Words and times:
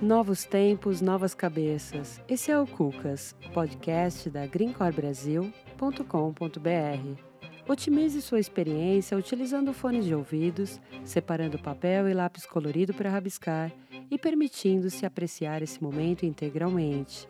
Novos 0.00 0.46
tempos, 0.46 1.02
novas 1.02 1.34
cabeças. 1.34 2.18
Esse 2.26 2.50
é 2.50 2.58
o 2.58 2.66
Cucas, 2.66 3.36
podcast 3.52 4.30
da 4.30 4.46
greencorbrasil.com.br. 4.46 7.22
Otimize 7.68 8.22
sua 8.22 8.40
experiência 8.40 9.18
utilizando 9.18 9.74
fones 9.74 10.06
de 10.06 10.14
ouvidos, 10.14 10.80
separando 11.04 11.58
papel 11.58 12.08
e 12.08 12.14
lápis 12.14 12.46
colorido 12.46 12.94
para 12.94 13.10
rabiscar 13.10 13.70
e 14.10 14.16
permitindo-se 14.16 15.04
apreciar 15.04 15.60
esse 15.60 15.82
momento 15.82 16.24
integralmente. 16.24 17.28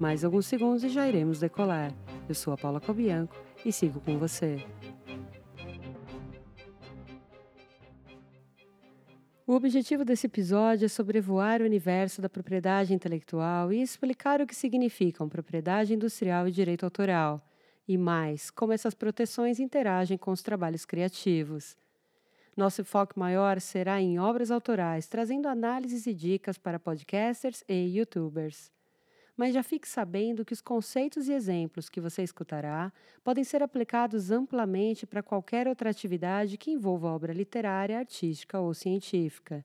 Mais 0.00 0.24
alguns 0.24 0.46
segundos 0.46 0.82
e 0.84 0.88
já 0.88 1.06
iremos 1.06 1.40
decolar. 1.40 1.92
Eu 2.26 2.34
sou 2.34 2.54
a 2.54 2.56
Paula 2.56 2.80
Cobianco 2.80 3.36
e 3.62 3.70
sigo 3.70 4.00
com 4.00 4.18
você. 4.18 4.64
Objetivo 9.66 10.04
desse 10.04 10.26
episódio 10.26 10.86
é 10.86 10.88
sobrevoar 10.88 11.60
o 11.60 11.64
universo 11.64 12.22
da 12.22 12.28
propriedade 12.28 12.94
intelectual 12.94 13.72
e 13.72 13.82
explicar 13.82 14.40
o 14.40 14.46
que 14.46 14.54
significam 14.54 15.28
propriedade 15.28 15.92
industrial 15.92 16.46
e 16.46 16.52
direito 16.52 16.84
autoral, 16.84 17.44
e 17.88 17.98
mais, 17.98 18.48
como 18.48 18.72
essas 18.72 18.94
proteções 18.94 19.58
interagem 19.58 20.16
com 20.16 20.30
os 20.30 20.40
trabalhos 20.40 20.84
criativos. 20.84 21.76
Nosso 22.56 22.84
foco 22.84 23.18
maior 23.18 23.60
será 23.60 24.00
em 24.00 24.20
obras 24.20 24.52
autorais, 24.52 25.08
trazendo 25.08 25.48
análises 25.48 26.06
e 26.06 26.14
dicas 26.14 26.56
para 26.56 26.78
podcasters 26.78 27.64
e 27.68 27.98
youtubers 27.98 28.70
mas 29.36 29.52
já 29.52 29.62
fique 29.62 29.86
sabendo 29.86 30.44
que 30.44 30.52
os 30.52 30.62
conceitos 30.62 31.28
e 31.28 31.32
exemplos 31.32 31.88
que 31.88 32.00
você 32.00 32.22
escutará 32.22 32.92
podem 33.22 33.44
ser 33.44 33.62
aplicados 33.62 34.30
amplamente 34.30 35.06
para 35.06 35.22
qualquer 35.22 35.68
outra 35.68 35.90
atividade 35.90 36.56
que 36.56 36.70
envolva 36.70 37.08
obra 37.08 37.32
literária, 37.32 37.98
artística 37.98 38.58
ou 38.58 38.72
científica. 38.72 39.64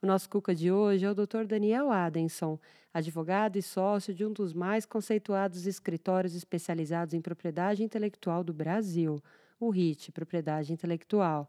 O 0.00 0.06
nosso 0.06 0.28
Cuca 0.28 0.54
de 0.54 0.72
hoje 0.72 1.04
é 1.04 1.10
o 1.10 1.14
Dr. 1.14 1.44
Daniel 1.46 1.92
Adenson, 1.92 2.58
advogado 2.92 3.56
e 3.56 3.62
sócio 3.62 4.12
de 4.12 4.24
um 4.24 4.32
dos 4.32 4.52
mais 4.52 4.84
conceituados 4.84 5.66
escritórios 5.66 6.34
especializados 6.34 7.14
em 7.14 7.20
propriedade 7.20 7.84
intelectual 7.84 8.42
do 8.42 8.52
Brasil, 8.52 9.22
o 9.60 9.70
RIT, 9.70 10.10
Propriedade 10.10 10.72
Intelectual. 10.72 11.48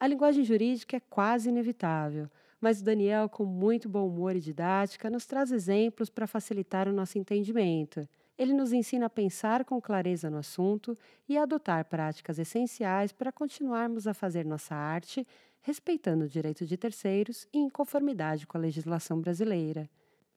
A 0.00 0.06
linguagem 0.08 0.42
jurídica 0.42 0.96
é 0.96 1.00
quase 1.00 1.50
inevitável, 1.50 2.28
mas 2.62 2.80
o 2.80 2.84
Daniel, 2.84 3.28
com 3.28 3.44
muito 3.44 3.88
bom 3.88 4.06
humor 4.06 4.36
e 4.36 4.40
didática, 4.40 5.10
nos 5.10 5.26
traz 5.26 5.50
exemplos 5.50 6.08
para 6.08 6.28
facilitar 6.28 6.86
o 6.86 6.92
nosso 6.92 7.18
entendimento. 7.18 8.08
Ele 8.38 8.52
nos 8.52 8.72
ensina 8.72 9.06
a 9.06 9.10
pensar 9.10 9.64
com 9.64 9.80
clareza 9.80 10.30
no 10.30 10.36
assunto 10.38 10.96
e 11.28 11.36
a 11.36 11.42
adotar 11.42 11.84
práticas 11.86 12.38
essenciais 12.38 13.10
para 13.10 13.32
continuarmos 13.32 14.06
a 14.06 14.14
fazer 14.14 14.46
nossa 14.46 14.76
arte, 14.76 15.26
respeitando 15.60 16.24
o 16.24 16.28
direito 16.28 16.64
de 16.64 16.76
terceiros 16.76 17.48
e 17.52 17.58
em 17.58 17.68
conformidade 17.68 18.46
com 18.46 18.56
a 18.56 18.60
legislação 18.60 19.20
brasileira. 19.20 19.90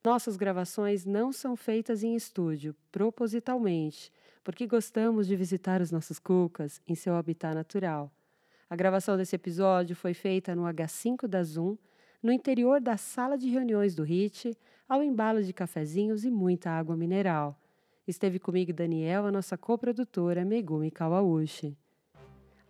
Nossas 0.04 0.36
gravações 0.36 1.06
não 1.06 1.32
são 1.32 1.56
feitas 1.56 2.02
em 2.02 2.16
estúdio, 2.16 2.76
propositalmente, 2.92 4.12
porque 4.44 4.66
gostamos 4.66 5.28
de 5.28 5.36
visitar 5.36 5.80
os 5.80 5.92
nossos 5.92 6.18
cucas 6.18 6.82
em 6.88 6.96
seu 6.96 7.16
habitat 7.16 7.54
natural. 7.54 8.12
A 8.68 8.76
gravação 8.76 9.16
desse 9.16 9.36
episódio 9.36 9.96
foi 9.96 10.16
feita 10.16 10.56
no 10.56 10.64
H5 10.64 11.28
da 11.28 11.44
Zoom, 11.44 11.78
no 12.26 12.32
interior 12.32 12.82
da 12.82 12.98
sala 12.98 13.38
de 13.38 13.48
reuniões 13.48 13.94
do 13.94 14.02
HIT, 14.02 14.58
ao 14.90 15.04
embalo 15.04 15.44
de 15.44 15.54
cafezinhos 15.54 16.26
e 16.26 16.32
muita 16.32 16.72
água 16.72 16.98
mineral. 16.98 17.56
Esteve 18.08 18.40
comigo 18.40 18.74
Daniel, 18.74 19.28
a 19.28 19.32
nossa 19.32 19.56
coprodutora 19.56 20.44
Megumi 20.44 20.90
Kawauchi. 20.90 21.78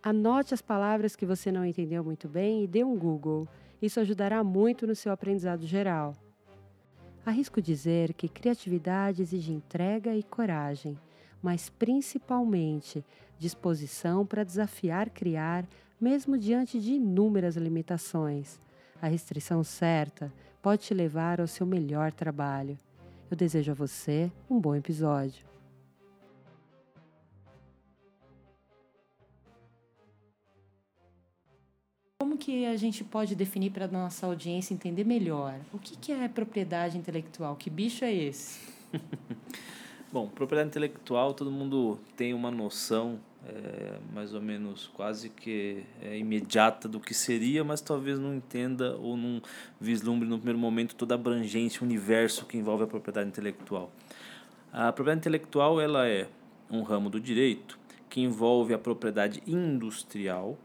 Anote 0.02 0.52
as 0.52 0.60
palavras 0.60 1.16
que 1.16 1.24
você 1.24 1.50
não 1.50 1.64
entendeu 1.64 2.04
muito 2.04 2.28
bem 2.28 2.64
e 2.64 2.66
dê 2.66 2.84
um 2.84 2.98
Google. 2.98 3.48
Isso 3.80 3.98
ajudará 3.98 4.44
muito 4.44 4.86
no 4.86 4.94
seu 4.94 5.10
aprendizado 5.10 5.66
geral. 5.66 6.14
Arrisco 7.24 7.62
dizer 7.62 8.12
que 8.12 8.28
criatividade 8.28 9.22
exige 9.22 9.54
entrega 9.54 10.14
e 10.14 10.22
coragem, 10.22 10.98
mas 11.42 11.70
principalmente 11.70 13.02
disposição 13.38 14.26
para 14.26 14.44
desafiar 14.44 15.08
criar, 15.08 15.66
mesmo 15.98 16.36
diante 16.36 16.78
de 16.78 16.92
inúmeras 16.92 17.56
limitações. 17.56 18.60
A 19.00 19.08
restrição 19.08 19.62
certa 19.62 20.32
pode 20.62 20.82
te 20.82 20.94
levar 20.94 21.40
ao 21.40 21.46
seu 21.46 21.66
melhor 21.66 22.12
trabalho. 22.12 22.78
Eu 23.30 23.36
desejo 23.36 23.72
a 23.72 23.74
você 23.74 24.30
um 24.48 24.58
bom 24.58 24.74
episódio. 24.74 25.44
Como 32.18 32.38
que 32.38 32.64
a 32.66 32.76
gente 32.76 33.04
pode 33.04 33.34
definir 33.34 33.70
para 33.70 33.84
a 33.84 33.88
nossa 33.88 34.26
audiência 34.26 34.72
entender 34.72 35.04
melhor? 35.04 35.54
O 35.72 35.78
que, 35.78 35.96
que 35.96 36.12
é 36.12 36.26
propriedade 36.28 36.96
intelectual? 36.96 37.56
Que 37.56 37.68
bicho 37.68 38.04
é 38.04 38.12
esse? 38.12 38.60
Bom, 40.12 40.28
propriedade 40.28 40.70
intelectual, 40.70 41.34
todo 41.34 41.50
mundo 41.50 41.98
tem 42.16 42.32
uma 42.32 42.50
noção 42.50 43.20
é, 43.48 43.98
mais 44.12 44.34
ou 44.34 44.40
menos 44.40 44.90
quase 44.92 45.28
que 45.28 45.84
é, 46.02 46.18
imediata 46.18 46.88
do 46.88 46.98
que 46.98 47.14
seria, 47.14 47.62
mas 47.62 47.80
talvez 47.80 48.18
não 48.18 48.34
entenda 48.34 48.96
ou 48.96 49.16
não 49.16 49.40
vislumbre 49.80 50.28
no 50.28 50.36
primeiro 50.36 50.58
momento 50.58 50.94
toda 50.94 51.14
a 51.14 51.16
abrangência, 51.16 51.80
o 51.82 51.84
universo 51.84 52.44
que 52.46 52.58
envolve 52.58 52.84
a 52.84 52.86
propriedade 52.86 53.28
intelectual. 53.28 53.90
A 54.72 54.92
propriedade 54.92 55.20
intelectual 55.20 55.80
ela 55.80 56.08
é 56.08 56.28
um 56.70 56.82
ramo 56.82 57.08
do 57.08 57.20
direito 57.20 57.78
que 58.10 58.20
envolve 58.20 58.74
a 58.74 58.78
propriedade 58.78 59.42
industrial, 59.46 60.58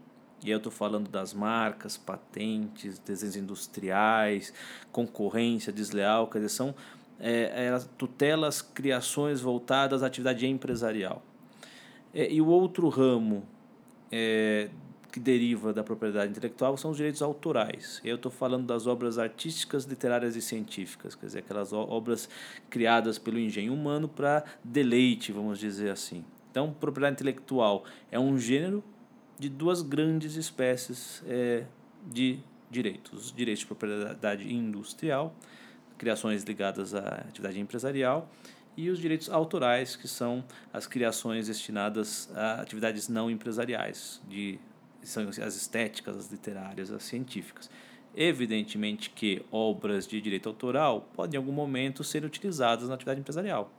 e 0.44 0.50
eu 0.50 0.56
estou 0.56 0.72
falando 0.72 1.08
das 1.08 1.32
marcas, 1.32 1.96
patentes, 1.96 2.98
desenhos 2.98 3.36
industriais, 3.36 4.52
concorrência 4.90 5.72
desleal, 5.72 6.26
quer 6.26 6.38
dizer, 6.38 6.48
são 6.48 6.74
é, 7.20 7.78
tutelas, 7.96 8.60
criações 8.60 9.40
voltadas 9.40 10.02
à 10.02 10.06
atividade 10.06 10.46
empresarial. 10.46 11.22
É, 12.14 12.30
e 12.30 12.40
o 12.40 12.46
outro 12.46 12.88
ramo 12.88 13.42
é, 14.10 14.68
que 15.12 15.20
deriva 15.20 15.72
da 15.72 15.84
propriedade 15.84 16.30
intelectual 16.30 16.76
são 16.76 16.90
os 16.90 16.96
direitos 16.96 17.22
autorais. 17.22 18.00
Eu 18.04 18.16
estou 18.16 18.32
falando 18.32 18.66
das 18.66 18.86
obras 18.86 19.18
artísticas, 19.18 19.84
literárias 19.84 20.36
e 20.36 20.42
científicas, 20.42 21.14
quer 21.14 21.26
dizer, 21.26 21.38
aquelas 21.40 21.72
obras 21.72 22.28
criadas 22.70 23.18
pelo 23.18 23.38
engenho 23.38 23.74
humano 23.74 24.08
para 24.08 24.44
deleite, 24.64 25.30
vamos 25.30 25.58
dizer 25.58 25.90
assim. 25.90 26.24
Então, 26.50 26.72
propriedade 26.72 27.14
intelectual 27.14 27.84
é 28.10 28.18
um 28.18 28.38
gênero 28.38 28.82
de 29.38 29.48
duas 29.48 29.82
grandes 29.82 30.36
espécies 30.36 31.22
é, 31.26 31.64
de 32.06 32.38
direitos: 32.70 33.26
os 33.26 33.32
direitos 33.32 33.60
de 33.60 33.66
propriedade 33.66 34.52
industrial, 34.52 35.34
criações 35.98 36.42
ligadas 36.42 36.94
à 36.94 37.24
atividade 37.28 37.60
empresarial, 37.60 38.30
e 38.76 38.88
os 38.90 38.98
direitos 38.98 39.28
autorais, 39.28 39.96
que 39.96 40.08
são 40.08 40.44
as 40.72 40.86
criações 40.86 41.46
destinadas 41.46 42.30
a 42.34 42.60
atividades 42.60 43.08
não 43.08 43.30
empresariais, 43.30 44.20
de, 44.28 44.58
são 45.02 45.28
as 45.28 45.56
estéticas, 45.56 46.16
as 46.16 46.30
literárias, 46.30 46.90
as 46.90 47.02
científicas. 47.02 47.70
Evidentemente 48.14 49.10
que 49.10 49.42
obras 49.50 50.06
de 50.06 50.20
direito 50.20 50.48
autoral 50.48 51.08
podem 51.14 51.36
em 51.36 51.38
algum 51.38 51.52
momento 51.52 52.04
ser 52.04 52.24
utilizadas 52.24 52.88
na 52.88 52.94
atividade 52.94 53.20
empresarial. 53.20 53.72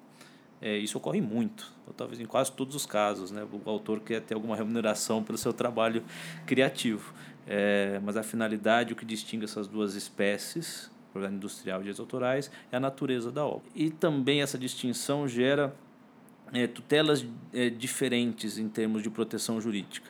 É, 0.61 0.77
isso 0.77 0.97
ocorre 0.97 1.19
muito, 1.19 1.71
ou 1.85 1.93
talvez 1.93 2.21
em 2.21 2.25
quase 2.25 2.51
todos 2.51 2.73
os 2.73 2.85
casos. 2.85 3.31
Né? 3.31 3.45
O 3.51 3.69
autor 3.69 3.99
quer 3.99 4.21
ter 4.21 4.33
alguma 4.33 4.55
remuneração 4.55 5.21
pelo 5.21 5.37
seu 5.37 5.51
trabalho 5.51 6.03
criativo. 6.45 7.13
É, 7.45 7.99
mas 8.01 8.15
a 8.15 8.23
finalidade, 8.23 8.93
o 8.93 8.95
que 8.95 9.05
distingue 9.05 9.43
essas 9.43 9.67
duas 9.67 9.93
espécies, 9.95 10.89
propriedade 11.13 11.35
industrial 11.35 11.79
e 11.79 11.83
direitos 11.83 11.99
autorais, 11.99 12.51
é 12.71 12.77
a 12.77 12.79
natureza 12.79 13.31
da 13.31 13.45
obra. 13.45 13.69
E 13.75 13.91
também 13.91 14.41
essa 14.41 14.57
distinção 14.57 15.27
gera 15.27 15.73
é, 16.51 16.67
tutelas 16.67 17.25
é, 17.53 17.69
diferentes 17.69 18.57
em 18.57 18.67
termos 18.67 19.03
de 19.03 19.09
proteção 19.09 19.61
jurídica. 19.61 20.09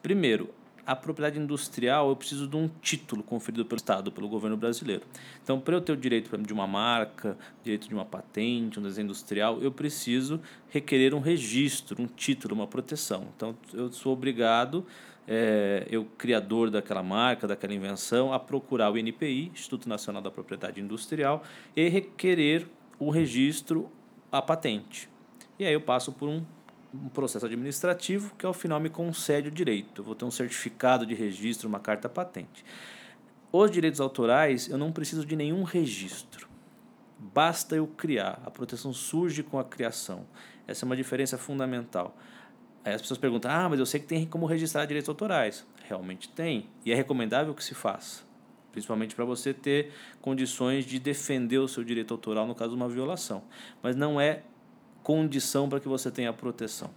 Primeiro, 0.00 0.48
a 0.84 0.96
propriedade 0.96 1.38
industrial 1.38 2.08
eu 2.08 2.16
preciso 2.16 2.48
de 2.48 2.56
um 2.56 2.68
título 2.80 3.22
conferido 3.22 3.64
pelo 3.64 3.76
Estado, 3.76 4.10
pelo 4.10 4.28
governo 4.28 4.56
brasileiro. 4.56 5.02
Então, 5.42 5.60
para 5.60 5.76
eu 5.76 5.80
ter 5.80 5.92
o 5.92 5.96
direito 5.96 6.36
de 6.36 6.52
uma 6.52 6.66
marca, 6.66 7.36
direito 7.62 7.88
de 7.88 7.94
uma 7.94 8.04
patente, 8.04 8.80
um 8.80 8.82
desenho 8.82 9.04
industrial, 9.04 9.60
eu 9.60 9.70
preciso 9.70 10.40
requerer 10.70 11.14
um 11.14 11.20
registro, 11.20 12.02
um 12.02 12.06
título, 12.06 12.54
uma 12.54 12.66
proteção. 12.66 13.28
Então, 13.36 13.56
eu 13.72 13.92
sou 13.92 14.12
obrigado 14.12 14.84
é, 15.26 15.86
eu, 15.90 16.04
criador 16.18 16.70
daquela 16.70 17.02
marca, 17.02 17.46
daquela 17.46 17.74
invenção, 17.74 18.32
a 18.32 18.38
procurar 18.38 18.90
o 18.90 18.98
INPI, 18.98 19.50
Instituto 19.52 19.88
Nacional 19.88 20.20
da 20.20 20.30
Propriedade 20.30 20.80
Industrial, 20.80 21.42
e 21.76 21.88
requerer 21.88 22.66
o 22.98 23.10
registro, 23.10 23.90
a 24.30 24.40
patente. 24.40 25.08
E 25.58 25.64
aí 25.64 25.72
eu 25.72 25.80
passo 25.80 26.12
por 26.12 26.28
um, 26.28 26.44
um 26.94 27.08
processo 27.08 27.46
administrativo 27.46 28.34
que 28.36 28.46
ao 28.46 28.52
final 28.52 28.80
me 28.80 28.90
concede 28.90 29.48
o 29.48 29.50
direito. 29.50 30.00
Eu 30.00 30.04
vou 30.04 30.14
ter 30.14 30.24
um 30.24 30.30
certificado 30.30 31.06
de 31.06 31.14
registro, 31.14 31.68
uma 31.68 31.80
carta 31.80 32.08
patente. 32.08 32.64
Os 33.52 33.70
direitos 33.70 34.00
autorais, 34.00 34.68
eu 34.68 34.78
não 34.78 34.90
preciso 34.90 35.26
de 35.26 35.36
nenhum 35.36 35.62
registro. 35.62 36.48
Basta 37.18 37.76
eu 37.76 37.86
criar. 37.86 38.40
A 38.44 38.50
proteção 38.50 38.92
surge 38.92 39.42
com 39.42 39.58
a 39.58 39.64
criação. 39.64 40.26
Essa 40.66 40.84
é 40.84 40.86
uma 40.86 40.96
diferença 40.96 41.36
fundamental. 41.36 42.16
Aí 42.84 42.94
as 42.94 43.00
pessoas 43.00 43.18
perguntam: 43.18 43.50
ah, 43.50 43.68
mas 43.68 43.78
eu 43.78 43.86
sei 43.86 44.00
que 44.00 44.06
tem 44.06 44.26
como 44.26 44.46
registrar 44.46 44.84
direitos 44.86 45.08
autorais. 45.08 45.66
Realmente 45.88 46.28
tem. 46.28 46.68
E 46.84 46.92
é 46.92 46.94
recomendável 46.94 47.54
que 47.54 47.64
se 47.64 47.74
faça. 47.74 48.22
principalmente 48.72 49.14
para 49.14 49.24
você 49.24 49.52
ter 49.52 49.92
condições 50.20 50.86
de 50.86 50.98
defender 50.98 51.58
o 51.58 51.68
seu 51.68 51.84
direito 51.84 52.14
autoral 52.14 52.46
no 52.46 52.54
caso 52.54 52.70
de 52.70 52.76
uma 52.76 52.88
violação. 52.88 53.42
Mas 53.82 53.94
não 53.94 54.20
é 54.20 54.42
condição 55.02 55.68
para 55.68 55.78
que 55.78 55.88
você 55.88 56.10
tenha 56.10 56.32
proteção. 56.32 56.90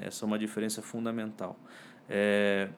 Essa 0.00 0.24
é 0.24 0.26
uma 0.26 0.38
diferença 0.38 0.82
fundamental. 0.82 1.56
É, 2.08 2.68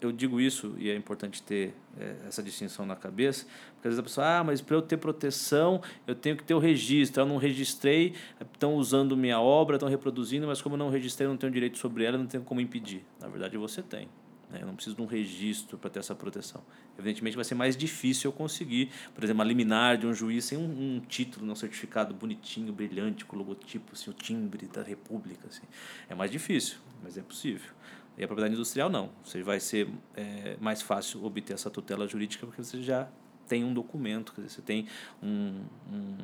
eu 0.00 0.12
digo 0.12 0.40
isso, 0.40 0.74
e 0.78 0.90
é 0.90 0.96
importante 0.96 1.42
ter 1.42 1.74
é, 1.98 2.16
essa 2.26 2.42
distinção 2.42 2.86
na 2.86 2.96
cabeça, 2.96 3.46
porque 3.74 3.88
às 3.88 3.94
vezes 3.94 3.98
a 3.98 4.02
pessoa, 4.02 4.38
ah, 4.38 4.44
mas 4.44 4.60
para 4.60 4.76
eu 4.76 4.82
ter 4.82 4.96
proteção, 4.96 5.80
eu 6.06 6.14
tenho 6.14 6.36
que 6.36 6.44
ter 6.44 6.54
o 6.54 6.58
registro. 6.58 7.22
Eu 7.22 7.26
não 7.26 7.36
registrei, 7.36 8.14
estão 8.40 8.74
usando 8.74 9.16
minha 9.16 9.40
obra, 9.40 9.76
estão 9.76 9.88
reproduzindo, 9.88 10.46
mas 10.46 10.60
como 10.60 10.74
eu 10.74 10.78
não 10.78 10.90
registrei, 10.90 11.26
eu 11.26 11.30
não 11.30 11.36
tenho 11.36 11.52
direito 11.52 11.78
sobre 11.78 12.04
ela, 12.04 12.18
não 12.18 12.26
tenho 12.26 12.42
como 12.42 12.60
impedir. 12.60 13.02
Na 13.20 13.28
verdade, 13.28 13.56
você 13.56 13.82
tem. 13.82 14.08
Né? 14.50 14.58
Eu 14.62 14.66
não 14.66 14.74
preciso 14.74 14.96
de 14.96 15.02
um 15.02 15.06
registro 15.06 15.78
para 15.78 15.88
ter 15.88 16.00
essa 16.00 16.14
proteção. 16.14 16.62
Evidentemente, 16.98 17.36
vai 17.36 17.44
ser 17.44 17.54
mais 17.54 17.76
difícil 17.76 18.28
eu 18.28 18.32
conseguir, 18.32 18.90
por 19.14 19.24
exemplo, 19.24 19.42
a 19.42 19.44
liminar 19.44 19.96
de 19.96 20.06
um 20.06 20.12
juiz 20.12 20.44
sem 20.44 20.58
um, 20.58 20.96
um 20.96 21.00
título, 21.00 21.50
um 21.50 21.54
certificado 21.54 22.12
bonitinho, 22.12 22.72
brilhante, 22.72 23.24
com 23.24 23.36
o 23.36 23.38
logotipo, 23.38 23.92
assim, 23.92 24.10
o 24.10 24.14
timbre 24.14 24.66
da 24.66 24.82
República. 24.82 25.48
Assim. 25.48 25.62
É 26.08 26.14
mais 26.14 26.30
difícil, 26.30 26.78
mas 27.02 27.16
é 27.16 27.22
possível. 27.22 27.70
E 28.20 28.24
a 28.24 28.26
propriedade 28.26 28.54
industrial 28.54 28.90
não. 28.90 29.08
Você 29.24 29.42
vai 29.42 29.58
ser 29.58 29.88
é, 30.14 30.58
mais 30.60 30.82
fácil 30.82 31.24
obter 31.24 31.54
essa 31.54 31.70
tutela 31.70 32.06
jurídica 32.06 32.46
porque 32.46 32.62
você 32.62 32.82
já 32.82 33.08
tem 33.48 33.64
um 33.64 33.72
documento, 33.72 34.34
quer 34.34 34.42
dizer, 34.42 34.56
você 34.56 34.60
tem 34.62 34.86
um, 35.22 35.64
um 35.90 36.18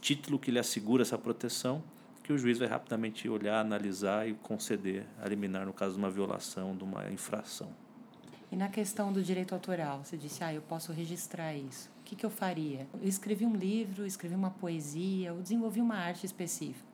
título 0.00 0.36
que 0.36 0.50
lhe 0.50 0.58
assegura 0.58 1.02
essa 1.02 1.16
proteção 1.16 1.80
que 2.24 2.32
o 2.32 2.38
juiz 2.38 2.58
vai 2.58 2.66
rapidamente 2.66 3.28
olhar, 3.28 3.60
analisar 3.60 4.28
e 4.28 4.34
conceder 4.34 5.06
a 5.22 5.28
liminar 5.28 5.64
no 5.64 5.72
caso 5.72 5.94
de 5.94 5.98
uma 6.00 6.10
violação, 6.10 6.76
de 6.76 6.82
uma 6.82 7.08
infração. 7.12 7.70
E 8.50 8.56
na 8.56 8.68
questão 8.68 9.12
do 9.12 9.22
direito 9.22 9.54
autoral, 9.54 10.04
você 10.04 10.16
disse, 10.16 10.42
ah, 10.42 10.52
eu 10.52 10.62
posso 10.62 10.92
registrar 10.92 11.54
isso. 11.54 11.88
O 12.00 12.02
que, 12.02 12.16
que 12.16 12.26
eu 12.26 12.30
faria? 12.30 12.88
Eu 13.00 13.08
escrevi 13.08 13.46
um 13.46 13.54
livro, 13.54 14.04
escrevi 14.04 14.34
uma 14.34 14.50
poesia, 14.50 15.28
eu 15.28 15.40
desenvolvi 15.40 15.80
uma 15.80 15.96
arte 15.96 16.26
específica. 16.26 16.91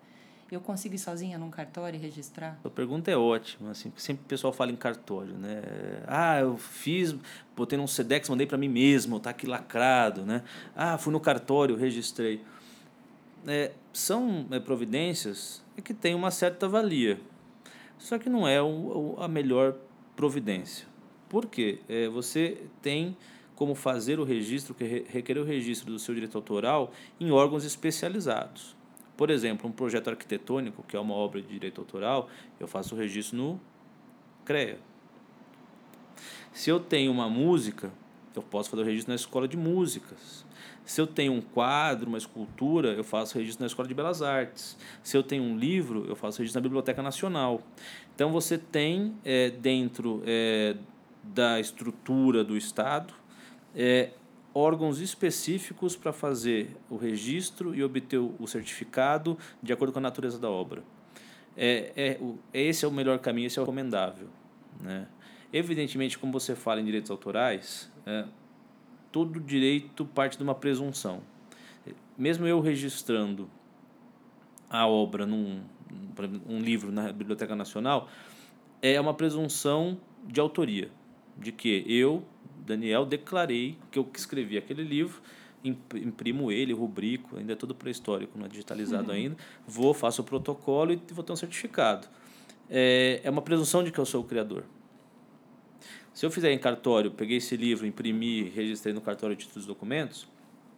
Eu 0.50 0.60
consigo 0.62 0.94
ir 0.94 0.98
sozinha 0.98 1.36
num 1.36 1.50
cartório 1.50 1.98
e 1.98 2.00
registrar? 2.00 2.58
A 2.64 2.70
pergunta 2.70 3.10
é 3.10 3.16
ótima, 3.16 3.70
assim, 3.70 3.90
porque 3.90 4.00
sempre 4.00 4.24
o 4.24 4.28
pessoal 4.28 4.50
fala 4.50 4.72
em 4.72 4.76
cartório, 4.76 5.34
né? 5.34 5.62
Ah, 6.06 6.40
eu 6.40 6.56
fiz, 6.56 7.14
botei 7.54 7.76
num 7.76 7.86
SEDEX, 7.86 8.30
mandei 8.30 8.46
para 8.46 8.56
mim 8.56 8.68
mesmo, 8.68 9.20
tá 9.20 9.30
aqui 9.30 9.46
lacrado, 9.46 10.24
né? 10.24 10.42
Ah, 10.74 10.96
fui 10.96 11.12
no 11.12 11.20
cartório, 11.20 11.76
registrei. 11.76 12.42
É, 13.46 13.72
são 13.92 14.46
é, 14.50 14.58
providências 14.58 15.62
que 15.84 15.92
têm 15.92 16.14
uma 16.14 16.30
certa 16.30 16.66
valia, 16.66 17.20
só 17.98 18.18
que 18.18 18.30
não 18.30 18.48
é 18.48 18.60
o, 18.62 19.16
a 19.18 19.28
melhor 19.28 19.76
providência. 20.16 20.86
Por 21.28 21.46
quê? 21.46 21.80
É, 21.88 22.08
você 22.08 22.62
tem 22.80 23.14
como 23.54 23.74
fazer 23.74 24.18
o 24.18 24.24
registro, 24.24 24.74
que 24.74 25.04
requer 25.08 25.36
o 25.36 25.44
registro 25.44 25.92
do 25.92 25.98
seu 25.98 26.14
direito 26.14 26.38
autoral 26.38 26.92
em 27.20 27.30
órgãos 27.30 27.64
especializados. 27.64 28.77
Por 29.18 29.30
exemplo, 29.30 29.68
um 29.68 29.72
projeto 29.72 30.10
arquitetônico, 30.10 30.84
que 30.86 30.96
é 30.96 31.00
uma 31.00 31.12
obra 31.12 31.42
de 31.42 31.48
direito 31.48 31.80
autoral, 31.80 32.30
eu 32.60 32.68
faço 32.68 32.94
o 32.94 32.98
registro 32.98 33.36
no 33.36 33.60
CREA. 34.44 34.78
Se 36.52 36.70
eu 36.70 36.78
tenho 36.78 37.10
uma 37.10 37.28
música, 37.28 37.92
eu 38.32 38.42
posso 38.42 38.70
fazer 38.70 38.82
o 38.82 38.84
registro 38.84 39.10
na 39.10 39.16
escola 39.16 39.48
de 39.48 39.56
músicas. 39.56 40.46
Se 40.84 41.00
eu 41.00 41.06
tenho 41.06 41.32
um 41.32 41.40
quadro, 41.40 42.08
uma 42.08 42.16
escultura, 42.16 42.92
eu 42.92 43.02
faço 43.02 43.36
registro 43.36 43.64
na 43.64 43.66
Escola 43.66 43.88
de 43.88 43.94
Belas 43.94 44.22
Artes. 44.22 44.78
Se 45.02 45.16
eu 45.16 45.24
tenho 45.24 45.42
um 45.42 45.58
livro, 45.58 46.06
eu 46.08 46.14
faço 46.14 46.38
registro 46.38 46.60
na 46.60 46.62
Biblioteca 46.62 47.02
Nacional. 47.02 47.60
Então 48.14 48.30
você 48.30 48.56
tem 48.56 49.16
é, 49.24 49.50
dentro 49.50 50.22
é, 50.24 50.76
da 51.24 51.58
estrutura 51.58 52.44
do 52.44 52.56
Estado 52.56 53.12
é, 53.74 54.12
órgãos 54.54 55.00
específicos 55.00 55.96
para 55.96 56.12
fazer 56.12 56.76
o 56.90 56.96
registro 56.96 57.74
e 57.74 57.82
obter 57.82 58.18
o 58.18 58.46
certificado 58.46 59.38
de 59.62 59.72
acordo 59.72 59.92
com 59.92 59.98
a 59.98 60.02
natureza 60.02 60.38
da 60.38 60.50
obra. 60.50 60.82
É, 61.56 61.92
é, 61.96 62.18
o, 62.20 62.38
esse 62.52 62.84
é 62.84 62.88
o 62.88 62.90
melhor 62.90 63.18
caminho, 63.18 63.46
esse 63.46 63.58
é 63.58 63.62
o 63.62 63.64
recomendável. 63.64 64.28
Né? 64.80 65.06
Evidentemente, 65.52 66.18
como 66.18 66.32
você 66.32 66.54
fala 66.54 66.80
em 66.80 66.84
direitos 66.84 67.10
autorais, 67.10 67.90
é, 68.06 68.24
todo 69.10 69.40
direito 69.40 70.04
parte 70.04 70.36
de 70.36 70.42
uma 70.42 70.54
presunção. 70.54 71.20
Mesmo 72.16 72.46
eu 72.46 72.60
registrando 72.60 73.48
a 74.68 74.86
obra 74.86 75.24
num 75.24 75.62
um 76.48 76.58
livro 76.58 76.90
na 76.90 77.12
Biblioteca 77.12 77.54
Nacional, 77.54 78.08
é 78.82 79.00
uma 79.00 79.14
presunção 79.14 79.98
de 80.24 80.40
autoria, 80.40 80.90
de 81.36 81.52
que 81.52 81.84
eu, 81.86 82.24
Daniel, 82.68 83.06
declarei 83.06 83.76
que 83.90 83.98
eu 83.98 84.08
escrevi 84.14 84.58
aquele 84.58 84.82
livro, 84.82 85.20
imprimo 85.64 86.52
ele, 86.52 86.72
rubrico, 86.72 87.36
ainda 87.36 87.54
é 87.54 87.56
tudo 87.56 87.74
pré-histórico, 87.74 88.38
não 88.38 88.46
é 88.46 88.48
digitalizado 88.48 89.08
uhum. 89.08 89.14
ainda, 89.16 89.36
vou, 89.66 89.92
faço 89.94 90.22
o 90.22 90.24
protocolo 90.24 90.92
e 90.92 91.00
vou 91.12 91.24
ter 91.24 91.32
um 91.32 91.36
certificado. 91.36 92.06
É, 92.70 93.20
é 93.24 93.30
uma 93.30 93.42
presunção 93.42 93.82
de 93.82 93.90
que 93.90 93.98
eu 93.98 94.06
sou 94.06 94.22
o 94.22 94.24
criador. 94.24 94.64
Se 96.12 96.26
eu 96.26 96.30
fizer 96.30 96.52
em 96.52 96.58
cartório, 96.58 97.10
peguei 97.10 97.38
esse 97.38 97.56
livro, 97.56 97.86
imprimi, 97.86 98.48
registrei 98.50 98.92
no 98.92 99.00
cartório 99.00 99.34
de 99.34 99.44
títulos 99.44 99.64
e 99.64 99.68
documentos, 99.68 100.28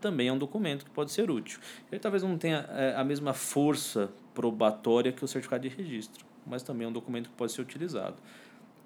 também 0.00 0.28
é 0.28 0.32
um 0.32 0.38
documento 0.38 0.84
que 0.84 0.90
pode 0.90 1.10
ser 1.12 1.30
útil. 1.30 1.58
Ele 1.90 1.98
talvez 1.98 2.22
não 2.22 2.38
tenha 2.38 2.66
é, 2.70 2.94
a 2.96 3.04
mesma 3.04 3.34
força 3.34 4.10
probatória 4.34 5.12
que 5.12 5.24
o 5.24 5.28
certificado 5.28 5.68
de 5.68 5.74
registro, 5.74 6.24
mas 6.46 6.62
também 6.62 6.86
é 6.86 6.88
um 6.88 6.92
documento 6.92 7.28
que 7.28 7.36
pode 7.36 7.52
ser 7.52 7.60
utilizado. 7.60 8.16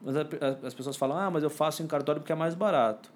Mas 0.05 0.15
as 0.63 0.75
pessoas 0.75 0.97
falam, 0.97 1.17
ah, 1.17 1.31
mas 1.31 1.43
eu 1.43 1.51
faço 1.51 1.83
em 1.83 1.87
cartório 1.87 2.21
porque 2.21 2.33
é 2.33 2.37
mais 2.37 2.55
barato. 2.55 3.11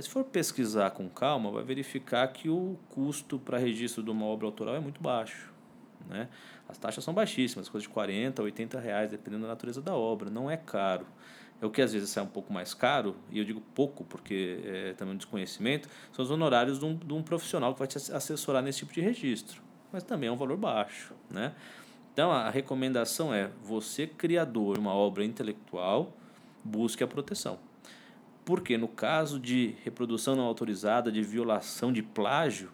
Se 0.00 0.08
for 0.08 0.22
pesquisar 0.22 0.90
com 0.92 1.08
calma, 1.08 1.50
vai 1.50 1.64
verificar 1.64 2.28
que 2.28 2.48
o 2.48 2.78
custo 2.90 3.40
para 3.40 3.58
registro 3.58 4.04
de 4.04 4.10
uma 4.10 4.24
obra 4.24 4.46
autoral 4.46 4.76
é 4.76 4.80
muito 4.80 5.02
baixo. 5.02 5.52
Né? 6.08 6.28
As 6.68 6.78
taxas 6.78 7.02
são 7.02 7.12
baixíssimas, 7.12 7.68
coisa 7.68 7.84
de 7.84 7.92
40, 7.92 8.40
80 8.40 8.78
reais, 8.78 9.10
dependendo 9.10 9.42
da 9.42 9.48
natureza 9.48 9.82
da 9.82 9.92
obra. 9.94 10.30
Não 10.30 10.48
é 10.48 10.56
caro. 10.56 11.04
É 11.60 11.66
o 11.66 11.70
que 11.70 11.82
às 11.82 11.92
vezes 11.92 12.08
sai 12.08 12.22
um 12.22 12.28
pouco 12.28 12.52
mais 12.52 12.72
caro, 12.72 13.16
e 13.30 13.38
eu 13.38 13.44
digo 13.44 13.60
pouco 13.74 14.04
porque 14.04 14.60
é 14.64 14.92
também 14.94 15.14
um 15.14 15.16
desconhecimento, 15.16 15.88
são 16.12 16.24
os 16.24 16.30
honorários 16.30 16.78
de 16.78 16.84
um, 16.84 16.96
de 16.96 17.12
um 17.12 17.22
profissional 17.22 17.74
que 17.74 17.78
vai 17.80 17.88
te 17.88 17.98
assessorar 17.98 18.62
nesse 18.62 18.78
tipo 18.78 18.94
de 18.94 19.00
registro. 19.00 19.60
Mas 19.92 20.04
também 20.04 20.28
é 20.28 20.32
um 20.32 20.36
valor 20.36 20.56
baixo. 20.56 21.12
Né? 21.28 21.52
Então 22.12 22.30
a 22.30 22.48
recomendação 22.48 23.34
é 23.34 23.50
você, 23.62 24.06
criador 24.06 24.74
de 24.74 24.80
uma 24.80 24.94
obra 24.94 25.24
intelectual, 25.24 26.16
busque 26.64 27.02
a 27.02 27.06
proteção. 27.06 27.58
Porque 28.44 28.76
no 28.76 28.88
caso 28.88 29.38
de 29.38 29.76
reprodução 29.84 30.34
não 30.34 30.44
autorizada, 30.44 31.12
de 31.12 31.22
violação, 31.22 31.92
de 31.92 32.02
plágio, 32.02 32.72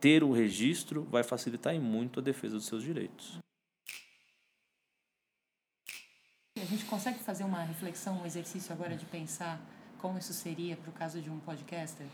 ter 0.00 0.22
o 0.22 0.32
registro 0.32 1.06
vai 1.10 1.22
facilitar 1.22 1.74
em 1.74 1.80
muito 1.80 2.20
a 2.20 2.22
defesa 2.22 2.56
dos 2.56 2.66
seus 2.66 2.82
direitos. 2.82 3.38
A 6.56 6.64
gente 6.64 6.84
consegue 6.86 7.18
fazer 7.20 7.44
uma 7.44 7.62
reflexão, 7.62 8.20
um 8.20 8.26
exercício 8.26 8.72
agora 8.72 8.96
de 8.96 9.04
pensar 9.06 9.60
como 9.98 10.18
isso 10.18 10.32
seria 10.32 10.76
para 10.76 10.90
o 10.90 10.92
caso 10.92 11.20
de 11.20 11.30
um 11.30 11.38
podcaster? 11.38 12.06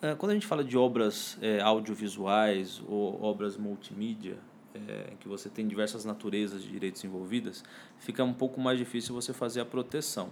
É, 0.00 0.14
quando 0.14 0.30
a 0.30 0.34
gente 0.34 0.46
fala 0.46 0.62
de 0.62 0.76
obras 0.76 1.36
é, 1.40 1.60
audiovisuais 1.60 2.80
ou 2.86 3.20
obras 3.22 3.56
multimídia, 3.56 4.38
é, 4.74 5.12
que 5.18 5.28
você 5.28 5.48
tem 5.48 5.66
diversas 5.66 6.04
naturezas 6.04 6.62
de 6.62 6.70
direitos 6.70 7.02
envolvidas, 7.04 7.64
fica 7.98 8.22
um 8.24 8.34
pouco 8.34 8.60
mais 8.60 8.78
difícil 8.78 9.14
você 9.14 9.32
fazer 9.32 9.60
a 9.60 9.64
proteção. 9.64 10.30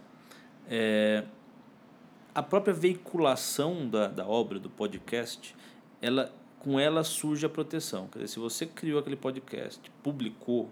É, 0.68 1.24
a 2.34 2.42
própria 2.42 2.74
veiculação 2.74 3.88
da, 3.88 4.08
da 4.08 4.26
obra, 4.26 4.58
do 4.58 4.68
podcast, 4.68 5.54
ela, 6.02 6.32
com 6.58 6.78
ela 6.78 7.02
surge 7.02 7.46
a 7.46 7.48
proteção. 7.48 8.08
Quer 8.08 8.18
dizer, 8.18 8.34
se 8.34 8.38
você 8.38 8.66
criou 8.66 9.00
aquele 9.00 9.16
podcast, 9.16 9.80
publicou, 10.02 10.70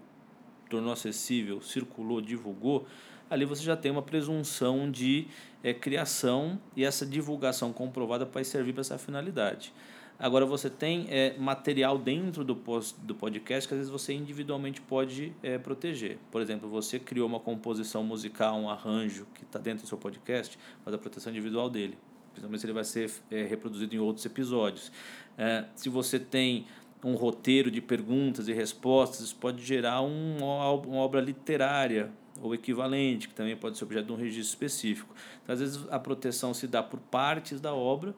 tornou 0.68 0.92
acessível, 0.92 1.62
circulou, 1.62 2.20
divulgou, 2.20 2.86
ali 3.30 3.44
você 3.44 3.62
já 3.62 3.76
tem 3.76 3.90
uma 3.90 4.02
presunção 4.02 4.90
de 4.90 5.26
é, 5.62 5.72
criação 5.72 6.60
e 6.76 6.84
essa 6.84 7.06
divulgação 7.06 7.72
comprovada 7.72 8.24
vai 8.26 8.44
servir 8.44 8.72
para 8.72 8.82
essa 8.82 8.98
finalidade. 8.98 9.72
Agora 10.18 10.46
você 10.46 10.70
tem 10.70 11.06
é, 11.10 11.36
material 11.36 11.98
dentro 11.98 12.44
do, 12.44 12.54
post, 12.54 12.94
do 13.00 13.14
podcast 13.14 13.66
que 13.66 13.74
às 13.74 13.78
vezes 13.78 13.90
você 13.90 14.12
individualmente 14.12 14.80
pode 14.80 15.32
é, 15.42 15.58
proteger. 15.58 16.18
Por 16.30 16.40
exemplo, 16.40 16.68
você 16.68 16.98
criou 16.98 17.26
uma 17.26 17.40
composição 17.40 18.04
musical, 18.04 18.56
um 18.56 18.70
arranjo 18.70 19.26
que 19.34 19.42
está 19.42 19.58
dentro 19.58 19.84
do 19.84 19.88
seu 19.88 19.98
podcast, 19.98 20.58
faz 20.84 20.94
a 20.94 20.98
proteção 20.98 21.32
individual 21.32 21.68
dele. 21.68 21.98
Principalmente 22.30 22.60
se 22.60 22.66
ele 22.66 22.72
vai 22.72 22.84
ser 22.84 23.10
é, 23.30 23.44
reproduzido 23.44 23.94
em 23.94 23.98
outros 23.98 24.24
episódios. 24.24 24.92
É, 25.36 25.64
se 25.74 25.88
você 25.88 26.18
tem 26.18 26.66
um 27.02 27.14
roteiro 27.14 27.70
de 27.70 27.80
perguntas 27.80 28.48
e 28.48 28.52
respostas, 28.52 29.20
isso 29.20 29.36
pode 29.36 29.62
gerar 29.62 30.00
um, 30.00 30.38
uma 30.38 30.96
obra 30.96 31.20
literária 31.20 32.10
ou 32.40 32.54
equivalente, 32.54 33.28
que 33.28 33.34
também 33.34 33.56
pode 33.56 33.76
ser 33.76 33.84
objeto 33.84 34.06
de 34.06 34.12
um 34.12 34.16
registro 34.16 34.48
específico. 34.48 35.14
Então, 35.42 35.52
às 35.52 35.60
vezes 35.60 35.86
a 35.90 35.98
proteção 35.98 36.54
se 36.54 36.66
dá 36.66 36.82
por 36.82 36.98
partes 36.98 37.60
da 37.60 37.74
obra, 37.74 38.14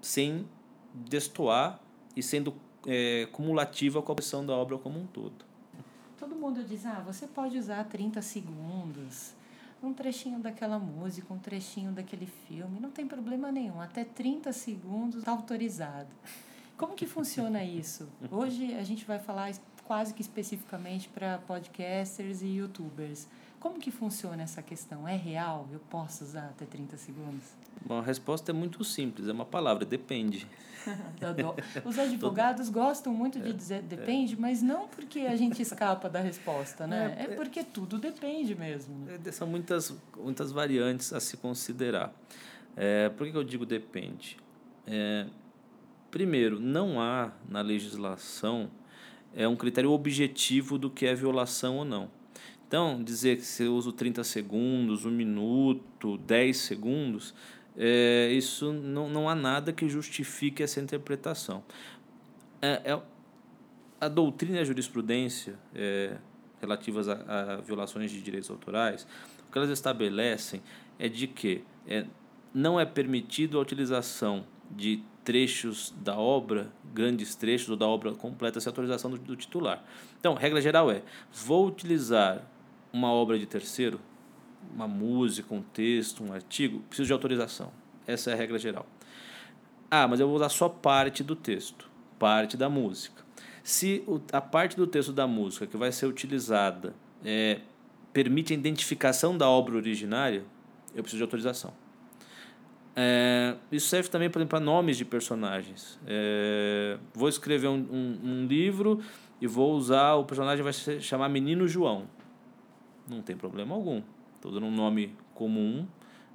sem 0.00 0.46
destoar 0.94 1.80
e 2.16 2.22
sendo 2.22 2.54
é, 2.86 3.28
cumulativa 3.32 4.02
com 4.02 4.12
a 4.12 4.14
pressão 4.14 4.44
da 4.44 4.54
obra 4.54 4.78
como 4.78 4.98
um 4.98 5.06
todo. 5.06 5.44
Todo 6.18 6.34
mundo 6.34 6.62
diz, 6.64 6.84
ah, 6.84 7.02
você 7.04 7.26
pode 7.26 7.58
usar 7.58 7.84
30 7.84 8.20
segundos, 8.20 9.32
um 9.82 9.92
trechinho 9.92 10.38
daquela 10.38 10.78
música, 10.78 11.32
um 11.32 11.38
trechinho 11.38 11.92
daquele 11.92 12.26
filme, 12.26 12.78
não 12.78 12.90
tem 12.90 13.06
problema 13.06 13.50
nenhum, 13.50 13.80
até 13.80 14.04
30 14.04 14.52
segundos 14.52 15.20
está 15.20 15.32
autorizado. 15.32 16.08
Como 16.76 16.94
que 16.94 17.06
funciona 17.06 17.62
isso? 17.62 18.08
Hoje 18.30 18.74
a 18.74 18.82
gente 18.82 19.04
vai 19.04 19.18
falar 19.18 19.52
quase 19.84 20.14
que 20.14 20.22
especificamente 20.22 21.08
para 21.08 21.38
podcasters 21.38 22.42
e 22.42 22.46
youtubers. 22.46 23.26
Como 23.60 23.78
que 23.78 23.90
funciona 23.90 24.42
essa 24.42 24.62
questão? 24.62 25.06
É 25.06 25.14
real? 25.14 25.68
Eu 25.70 25.80
posso 25.90 26.24
usar 26.24 26.46
até 26.46 26.64
30 26.64 26.96
segundos? 26.96 27.44
Bom, 27.84 27.98
a 27.98 28.02
resposta 28.02 28.50
é 28.50 28.54
muito 28.54 28.82
simples, 28.82 29.28
é 29.28 29.32
uma 29.32 29.44
palavra, 29.44 29.84
depende. 29.84 30.46
Os 31.84 31.98
advogados 31.98 32.70
gostam 32.70 33.12
muito 33.12 33.38
de 33.38 33.50
é, 33.50 33.52
dizer 33.52 33.74
é. 33.74 33.82
depende, 33.82 34.40
mas 34.40 34.62
não 34.62 34.88
porque 34.88 35.20
a 35.20 35.36
gente 35.36 35.60
escapa 35.60 36.08
da 36.08 36.20
resposta, 36.20 36.86
né? 36.86 37.14
É, 37.18 37.24
é 37.24 37.36
porque 37.36 37.62
tudo 37.62 37.98
depende 37.98 38.54
mesmo. 38.54 39.06
É, 39.26 39.30
são 39.30 39.46
muitas, 39.46 39.94
muitas 40.16 40.50
variantes 40.50 41.12
a 41.12 41.20
se 41.20 41.36
considerar. 41.36 42.14
É, 42.74 43.10
por 43.10 43.30
que 43.30 43.36
eu 43.36 43.44
digo 43.44 43.66
depende? 43.66 44.38
É, 44.86 45.26
primeiro, 46.10 46.58
não 46.58 46.98
há 46.98 47.30
na 47.46 47.60
legislação 47.60 48.70
é 49.34 49.46
um 49.46 49.54
critério 49.54 49.92
objetivo 49.92 50.78
do 50.78 50.90
que 50.90 51.06
é 51.06 51.14
violação 51.14 51.76
ou 51.76 51.84
não. 51.84 52.10
Então, 52.70 53.02
dizer 53.02 53.38
que 53.38 53.62
eu 53.64 53.74
uso 53.74 53.90
30 53.90 54.22
segundos, 54.22 55.04
um 55.04 55.10
minuto, 55.10 56.16
10 56.18 56.56
segundos, 56.56 57.34
é, 57.76 58.30
isso 58.30 58.72
não, 58.72 59.10
não 59.10 59.28
há 59.28 59.34
nada 59.34 59.72
que 59.72 59.88
justifique 59.88 60.62
essa 60.62 60.78
interpretação. 60.78 61.64
É, 62.62 62.92
é 62.92 63.02
a 64.00 64.08
doutrina 64.08 64.58
e 64.58 64.60
a 64.60 64.64
jurisprudência 64.64 65.58
é, 65.74 66.16
relativas 66.60 67.08
a, 67.08 67.14
a, 67.14 67.56
violações 67.56 68.12
de 68.12 68.22
direitos 68.22 68.48
autorais, 68.48 69.04
o 69.48 69.50
que 69.50 69.58
elas 69.58 69.70
estabelecem 69.70 70.62
é 70.96 71.08
de 71.08 71.26
que 71.26 71.64
é, 71.88 72.06
não 72.54 72.78
é 72.78 72.86
permitido 72.86 73.58
a 73.58 73.62
utilização 73.62 74.46
de 74.70 75.02
trechos 75.24 75.92
da 76.00 76.16
obra, 76.16 76.70
grandes 76.94 77.34
trechos 77.34 77.68
ou 77.68 77.76
da 77.76 77.88
obra 77.88 78.12
completa, 78.12 78.60
sem 78.60 78.70
autorização 78.70 79.10
do, 79.10 79.18
do 79.18 79.34
titular. 79.34 79.84
Então, 80.20 80.34
regra 80.34 80.60
geral 80.60 80.88
é: 80.88 81.02
vou 81.32 81.66
utilizar 81.66 82.48
uma 82.92 83.12
obra 83.12 83.38
de 83.38 83.46
terceiro, 83.46 84.00
uma 84.74 84.88
música, 84.88 85.54
um 85.54 85.62
texto, 85.62 86.24
um 86.24 86.32
artigo, 86.32 86.80
preciso 86.80 87.06
de 87.06 87.12
autorização. 87.12 87.72
Essa 88.06 88.30
é 88.30 88.34
a 88.34 88.36
regra 88.36 88.58
geral. 88.58 88.86
Ah, 89.90 90.06
mas 90.06 90.20
eu 90.20 90.26
vou 90.26 90.36
usar 90.36 90.48
só 90.48 90.68
parte 90.68 91.24
do 91.24 91.34
texto, 91.34 91.90
parte 92.18 92.56
da 92.56 92.68
música. 92.68 93.24
Se 93.62 94.04
a 94.32 94.40
parte 94.40 94.76
do 94.76 94.86
texto 94.86 95.12
da 95.12 95.26
música 95.26 95.66
que 95.66 95.76
vai 95.76 95.92
ser 95.92 96.06
utilizada 96.06 96.94
é, 97.24 97.60
permite 98.12 98.52
a 98.52 98.56
identificação 98.56 99.36
da 99.36 99.48
obra 99.48 99.76
originária, 99.76 100.44
eu 100.94 101.02
preciso 101.02 101.18
de 101.18 101.22
autorização. 101.22 101.72
É, 102.94 103.54
isso 103.70 103.88
serve 103.88 104.08
também, 104.08 104.28
por 104.28 104.38
exemplo, 104.38 104.50
para 104.50 104.60
nomes 104.60 104.96
de 104.96 105.04
personagens. 105.04 105.98
É, 106.06 106.98
vou 107.14 107.28
escrever 107.28 107.68
um, 107.68 107.86
um, 107.90 108.18
um, 108.22 108.46
livro 108.46 109.00
e 109.40 109.46
vou 109.46 109.74
usar, 109.74 110.14
o 110.14 110.24
personagem 110.24 110.62
vai 110.62 110.72
se 110.72 111.00
chamar 111.00 111.28
Menino 111.28 111.66
João. 111.68 112.06
Não 113.10 113.20
tem 113.22 113.36
problema 113.36 113.74
algum. 113.74 114.00
Estou 114.36 114.52
dando 114.52 114.66
um 114.66 114.70
nome 114.70 115.16
comum 115.34 115.84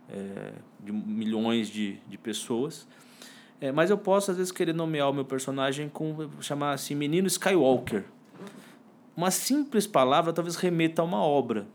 é, 0.09 0.53
de 0.83 0.91
milhões 0.91 1.69
de, 1.69 1.93
de 2.07 2.17
pessoas. 2.17 2.85
É, 3.61 3.71
mas 3.71 3.89
eu 3.89 3.97
posso, 3.97 4.29
às 4.29 4.37
vezes, 4.37 4.51
querer 4.51 4.73
nomear 4.73 5.09
o 5.09 5.13
meu 5.13 5.23
personagem 5.23 5.87
com 5.87 6.29
chamar 6.41 6.73
assim 6.73 6.93
Menino 6.93 7.27
Skywalker. 7.27 8.03
Uma 9.15 9.31
simples 9.31 9.87
palavra 9.87 10.33
talvez 10.33 10.57
remeta 10.57 11.01
a 11.01 11.05
uma 11.05 11.21
obra. 11.21 11.65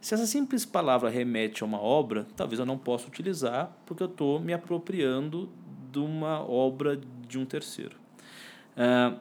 Se 0.00 0.14
essa 0.14 0.26
simples 0.26 0.64
palavra 0.64 1.08
remete 1.08 1.62
a 1.62 1.66
uma 1.66 1.80
obra, 1.80 2.26
talvez 2.36 2.58
eu 2.58 2.66
não 2.66 2.76
possa 2.76 3.06
utilizar, 3.06 3.70
porque 3.86 4.02
eu 4.02 4.08
estou 4.08 4.40
me 4.40 4.52
apropriando 4.52 5.48
de 5.92 6.00
uma 6.00 6.40
obra 6.40 7.00
de 7.28 7.38
um 7.38 7.44
terceiro. 7.44 7.96
Uh, 8.76 9.16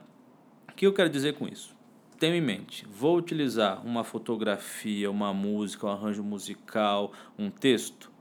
o 0.70 0.74
que 0.74 0.88
eu 0.88 0.94
quero 0.94 1.10
dizer 1.10 1.36
com 1.36 1.48
isso? 1.48 1.76
Tenha 2.20 2.36
em 2.36 2.42
mente, 2.42 2.86
vou 2.86 3.16
utilizar 3.16 3.82
uma 3.86 4.04
fotografia, 4.04 5.10
uma 5.10 5.34
música, 5.34 5.88
um 5.88 5.90
arranjo 5.90 6.22
musical, 6.22 7.14
um 7.38 7.50
texto? 7.50 8.12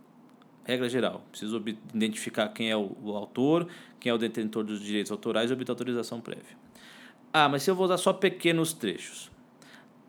Regra 0.62 0.88
geral, 0.88 1.24
preciso 1.32 1.60
identificar 1.92 2.46
quem 2.50 2.70
é 2.70 2.76
o, 2.76 2.96
o 3.02 3.16
autor, 3.16 3.66
quem 3.98 4.10
é 4.10 4.14
o 4.14 4.18
detentor 4.18 4.62
dos 4.62 4.80
direitos 4.80 5.10
autorais 5.10 5.50
e 5.50 5.52
obter 5.52 5.72
autorização 5.72 6.20
prévia. 6.20 6.56
Ah, 7.32 7.48
mas 7.48 7.64
se 7.64 7.72
eu 7.72 7.74
vou 7.74 7.86
usar 7.86 7.98
só 7.98 8.12
pequenos 8.12 8.72
trechos? 8.72 9.32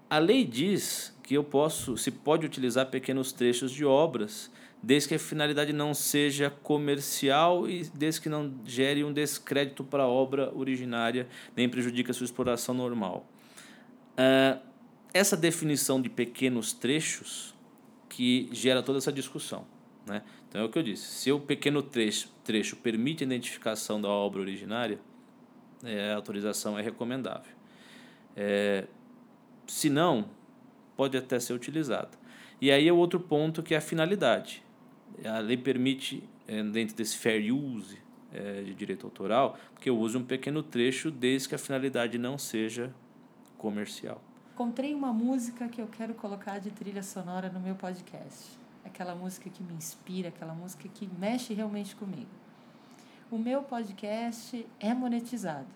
A 0.08 0.20
lei 0.20 0.44
diz 0.44 1.18
que 1.24 1.34
eu 1.34 1.44
posso, 1.44 1.98
se 1.98 2.12
pode 2.12 2.46
utilizar 2.46 2.92
pequenos 2.92 3.32
trechos 3.32 3.72
de 3.72 3.84
obras, 3.84 4.52
desde 4.84 5.10
que 5.10 5.16
a 5.16 5.20
finalidade 5.20 5.74
não 5.74 5.96
seja 5.96 6.52
comercial 6.62 7.68
e 7.68 7.90
desde 7.96 8.22
que 8.22 8.30
não 8.30 8.54
gere 8.66 9.04
um 9.04 9.12
descrédito 9.12 9.84
para 9.84 10.04
a 10.04 10.08
obra 10.08 10.56
originária, 10.56 11.28
nem 11.56 11.68
prejudique 11.68 12.12
a 12.12 12.14
sua 12.14 12.26
exploração 12.26 12.76
normal. 12.76 13.28
Essa 15.14 15.38
definição 15.38 16.02
de 16.02 16.10
pequenos 16.10 16.74
trechos 16.74 17.56
que 18.10 18.50
gera 18.52 18.84
toda 18.84 18.98
essa 18.98 19.14
discussão. 19.14 19.66
Né? 20.06 20.24
Então 20.50 20.62
é 20.62 20.64
o 20.64 20.70
que 20.70 20.78
eu 20.78 20.84
disse. 20.84 21.04
Se 21.04 21.32
o 21.32 21.40
pequeno 21.40 21.82
trecho, 21.82 22.30
trecho 22.44 22.76
permite 22.76 23.24
a 23.24 23.28
identificação 23.28 24.02
da 24.02 24.10
obra 24.10 24.42
originária, 24.42 25.00
é, 25.84 26.12
a 26.12 26.16
autorização 26.16 26.78
é 26.78 26.82
recomendável. 26.82 27.54
É, 28.36 28.88
se 29.68 29.90
não, 29.90 30.30
pode 30.98 31.16
até 31.16 31.40
ser 31.40 31.54
utilizada. 31.54 32.10
E 32.60 32.72
aí 32.72 32.88
é 32.88 32.92
outro 32.92 33.20
ponto 33.20 33.64
que 33.64 33.74
é 33.74 33.78
a 33.78 33.82
finalidade. 33.82 34.64
A 35.24 35.40
lei 35.40 35.56
permite, 35.56 36.24
é, 36.48 36.62
dentro 36.64 36.96
desse 36.96 37.18
fair 37.18 37.54
use 37.54 38.00
é, 38.34 38.64
de 38.64 38.74
direito 38.74 39.06
autoral, 39.06 39.58
que 39.80 39.90
eu 39.90 39.98
use 39.98 40.18
um 40.18 40.24
pequeno 40.24 40.62
trecho 40.62 41.10
desde 41.12 41.48
que 41.48 41.56
a 41.56 41.58
finalidade 41.58 42.18
não 42.18 42.38
seja 42.38 42.94
comercial. 43.60 44.20
Encontrei 44.54 44.96
uma 44.96 45.14
música 45.14 45.70
que 45.70 45.80
eu 45.80 45.88
quero 45.88 46.16
colocar 46.16 46.58
de 46.58 46.72
trilha 46.72 47.04
sonora 47.04 47.50
no 47.50 47.60
meu 47.60 47.76
podcast. 47.76 48.58
Aquela 48.84 49.14
música 49.14 49.50
que 49.50 49.62
me 49.62 49.74
inspira, 49.74 50.30
aquela 50.30 50.54
música 50.54 50.90
que 50.90 51.08
mexe 51.20 51.54
realmente 51.54 51.96
comigo. 51.96 52.32
O 53.30 53.38
meu 53.38 53.62
podcast 53.62 54.66
é 54.80 54.94
monetizado. 54.94 55.68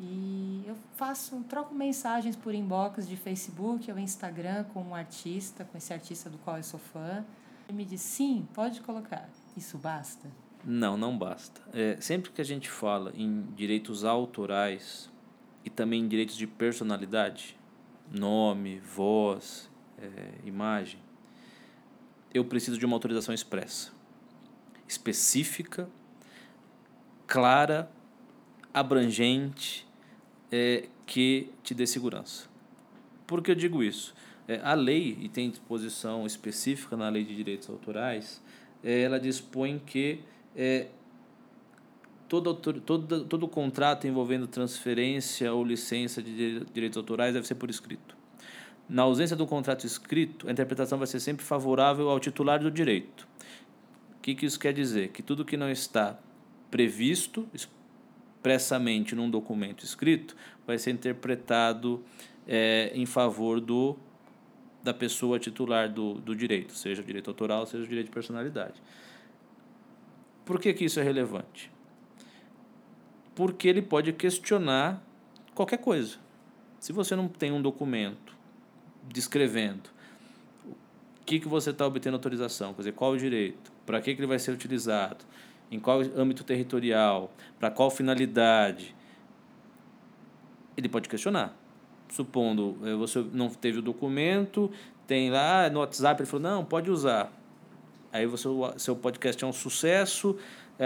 E 0.00 0.64
eu 0.66 0.74
faço, 0.96 1.38
troco 1.48 1.74
mensagens 1.74 2.34
por 2.34 2.54
inbox 2.54 3.06
de 3.06 3.16
Facebook 3.16 3.92
ou 3.92 3.98
Instagram 3.98 4.64
com 4.72 4.82
um 4.82 4.94
artista, 4.94 5.64
com 5.64 5.76
esse 5.76 5.92
artista 5.92 6.30
do 6.30 6.38
qual 6.38 6.56
eu 6.56 6.62
sou 6.62 6.80
fã. 6.80 7.24
Ele 7.68 7.76
me 7.76 7.84
diz, 7.84 8.00
sim, 8.00 8.48
pode 8.54 8.80
colocar. 8.80 9.28
Isso 9.54 9.76
basta? 9.76 10.30
Não, 10.64 10.96
não 10.96 11.16
basta. 11.16 11.60
É, 11.72 11.98
sempre 12.00 12.30
que 12.30 12.40
a 12.40 12.44
gente 12.44 12.70
fala 12.70 13.12
em 13.14 13.42
direitos 13.54 14.04
autorais 14.04 15.10
e 15.64 15.70
também 15.70 16.06
direitos 16.06 16.36
de 16.36 16.46
personalidade, 16.46 17.56
nome, 18.10 18.78
voz, 18.78 19.70
é, 19.98 20.08
imagem, 20.44 21.00
eu 22.32 22.44
preciso 22.44 22.78
de 22.78 22.86
uma 22.86 22.96
autorização 22.96 23.34
expressa, 23.34 23.92
específica, 24.86 25.88
clara, 27.26 27.90
abrangente 28.72 29.86
é, 30.50 30.88
que 31.06 31.50
te 31.62 31.74
dê 31.74 31.86
segurança. 31.86 32.48
Por 33.26 33.42
que 33.42 33.50
eu 33.50 33.54
digo 33.54 33.82
isso? 33.82 34.14
É, 34.48 34.60
a 34.62 34.74
lei, 34.74 35.16
e 35.20 35.28
tem 35.28 35.50
disposição 35.50 36.26
específica 36.26 36.96
na 36.96 37.08
lei 37.08 37.24
de 37.24 37.34
direitos 37.36 37.68
autorais, 37.68 38.42
é, 38.82 39.02
ela 39.02 39.20
dispõe 39.20 39.78
que 39.78 40.20
é, 40.56 40.88
todo, 42.30 42.54
todo, 42.54 43.24
todo 43.24 43.48
contrato 43.48 44.06
envolvendo 44.06 44.46
transferência 44.46 45.52
ou 45.52 45.64
licença 45.64 46.22
de 46.22 46.60
direitos 46.72 46.96
autorais 46.96 47.34
deve 47.34 47.44
ser 47.44 47.56
por 47.56 47.68
escrito. 47.68 48.16
Na 48.88 49.02
ausência 49.02 49.34
do 49.34 49.44
contrato 49.48 49.84
escrito, 49.84 50.48
a 50.48 50.52
interpretação 50.52 50.96
vai 50.96 51.08
ser 51.08 51.18
sempre 51.18 51.44
favorável 51.44 52.08
ao 52.08 52.20
titular 52.20 52.60
do 52.60 52.70
direito. 52.70 53.26
O 54.16 54.20
que, 54.22 54.36
que 54.36 54.46
isso 54.46 54.60
quer 54.60 54.72
dizer? 54.72 55.08
Que 55.08 55.24
tudo 55.24 55.44
que 55.44 55.56
não 55.56 55.68
está 55.68 56.20
previsto, 56.70 57.48
expressamente 57.52 59.16
num 59.16 59.28
documento 59.28 59.84
escrito 59.84 60.36
vai 60.64 60.78
ser 60.78 60.92
interpretado 60.92 62.00
é, 62.46 62.92
em 62.94 63.06
favor 63.06 63.60
do 63.60 63.96
da 64.82 64.94
pessoa 64.94 65.38
titular 65.38 65.92
do, 65.92 66.14
do 66.14 66.34
direito, 66.34 66.74
seja 66.74 67.02
o 67.02 67.04
direito 67.04 67.28
autoral, 67.28 67.66
seja 67.66 67.84
o 67.84 67.86
direito 67.86 68.06
de 68.06 68.12
personalidade. 68.12 68.80
Por 70.42 70.58
que, 70.58 70.72
que 70.72 70.86
isso 70.86 70.98
é 70.98 71.02
relevante? 71.02 71.70
Porque 73.40 73.68
ele 73.68 73.80
pode 73.80 74.12
questionar 74.12 75.02
qualquer 75.54 75.78
coisa. 75.78 76.18
Se 76.78 76.92
você 76.92 77.16
não 77.16 77.26
tem 77.26 77.50
um 77.50 77.62
documento 77.62 78.36
descrevendo 79.08 79.88
o 80.66 80.74
que, 81.24 81.40
que 81.40 81.48
você 81.48 81.70
está 81.70 81.86
obtendo 81.86 82.16
autorização, 82.16 82.74
quer 82.74 82.82
dizer, 82.82 82.92
qual 82.92 83.12
o 83.12 83.16
direito, 83.16 83.72
para 83.86 83.98
que, 84.02 84.14
que 84.14 84.20
ele 84.20 84.26
vai 84.26 84.38
ser 84.38 84.50
utilizado, 84.50 85.24
em 85.70 85.80
qual 85.80 86.02
âmbito 86.14 86.44
territorial, 86.44 87.32
para 87.58 87.70
qual 87.70 87.90
finalidade, 87.90 88.94
ele 90.76 90.90
pode 90.90 91.08
questionar. 91.08 91.56
Supondo 92.10 92.76
eh, 92.84 92.94
você 92.94 93.24
não 93.32 93.48
teve 93.48 93.78
o 93.78 93.82
documento, 93.82 94.70
tem 95.06 95.30
lá 95.30 95.70
no 95.70 95.80
WhatsApp, 95.80 96.20
ele 96.20 96.28
falou, 96.28 96.42
não, 96.42 96.62
pode 96.62 96.90
usar. 96.90 97.32
Aí 98.12 98.26
você, 98.26 98.48
seu 98.76 98.94
podcast 98.94 99.42
é 99.42 99.46
um 99.46 99.52
sucesso, 99.52 100.36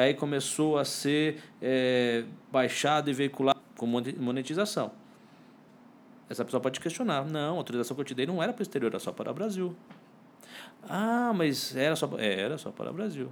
aí 0.01 0.15
começou 0.15 0.79
a 0.79 0.85
ser 0.85 1.41
é, 1.63 2.25
baixado 2.51 3.09
e 3.09 3.13
veiculado 3.13 3.61
com 3.77 3.87
monetização. 3.87 4.93
Essa 6.29 6.45
pessoa 6.45 6.61
pode 6.61 6.81
questionar. 6.81 7.25
Não, 7.25 7.55
a 7.55 7.59
autorização 7.59 7.95
que 7.95 8.01
eu 8.01 8.05
te 8.05 8.15
dei 8.15 8.27
não 8.27 8.43
era 8.43 8.53
para 8.53 8.61
o 8.61 8.63
exterior, 8.63 8.89
era 8.89 8.99
só 8.99 9.13
para 9.13 9.31
o 9.31 9.35
Brasil. 9.35 9.77
Ah, 10.89 11.33
mas 11.35 11.75
era 11.77 11.95
só, 11.97 12.11
é, 12.19 12.41
era 12.41 12.59
só 12.59 12.71
para 12.71 12.91
o 12.91 12.95
Brasil. 12.95 13.31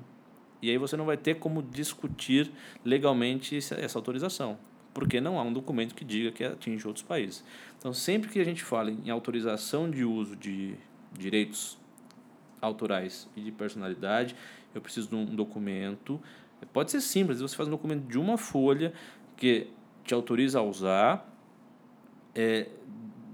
E 0.61 0.71
aí 0.71 0.79
você 0.79 0.97
não 0.97 1.05
vai 1.05 1.17
ter 1.17 1.35
como 1.35 1.63
discutir 1.63 2.51
legalmente 2.85 3.57
essa 3.57 3.99
autorização, 3.99 4.57
porque 4.95 5.21
não 5.21 5.39
há 5.39 5.43
um 5.43 5.53
documento 5.53 5.95
que 5.95 6.05
diga 6.05 6.31
que 6.31 6.45
atinge 6.45 6.87
outros 6.87 7.05
países. 7.05 7.45
Então, 7.79 7.93
sempre 7.93 8.31
que 8.31 8.39
a 8.39 8.45
gente 8.45 8.63
fala 8.63 8.91
em 8.91 9.11
autorização 9.11 9.91
de 9.91 10.05
uso 10.05 10.37
de 10.37 10.77
direitos 11.13 11.77
autorais 12.61 13.29
e 13.37 13.41
de 13.41 13.51
personalidade, 13.51 14.37
eu 14.73 14.81
preciso 14.81 15.09
de 15.09 15.17
um 15.17 15.25
documento. 15.25 16.21
Pode 16.67 16.91
ser 16.91 17.01
simples, 17.01 17.41
você 17.41 17.57
faz 17.57 17.69
um 17.69 17.73
documento 17.73 18.07
de 18.07 18.19
uma 18.19 18.37
folha 18.37 18.93
que 19.37 19.69
te 20.05 20.15
autoriza 20.15 20.59
a 20.59 20.63
usar, 20.63 21.29
é, 22.35 22.69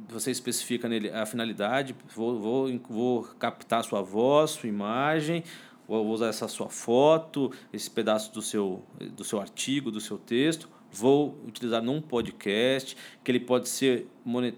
você 0.09 0.31
especifica 0.31 0.89
nele 0.89 1.11
a 1.11 1.27
finalidade, 1.27 1.95
vou, 2.15 2.39
vou, 2.39 2.81
vou 2.89 3.23
captar 3.39 3.85
sua 3.85 4.03
voz, 4.03 4.53
sua 4.53 4.69
imagem, 4.69 5.45
vou 5.87 6.07
usar 6.09 6.29
essa 6.29 6.49
sua 6.49 6.69
foto, 6.69 7.53
esse 7.73 7.91
pedaço 7.91 8.33
do 8.33 8.43
seu, 8.43 8.83
do 9.17 9.25
seu 9.25 9.41
artigo, 9.41 9.91
do 9.91 10.01
seu 10.01 10.19
texto, 10.19 10.69
vou 10.91 11.39
utilizar 11.47 11.83
num 11.83 12.01
podcast, 12.01 12.97
que 13.23 13.31
ele 13.31 13.41
pode 13.41 13.69
ser 13.69 14.07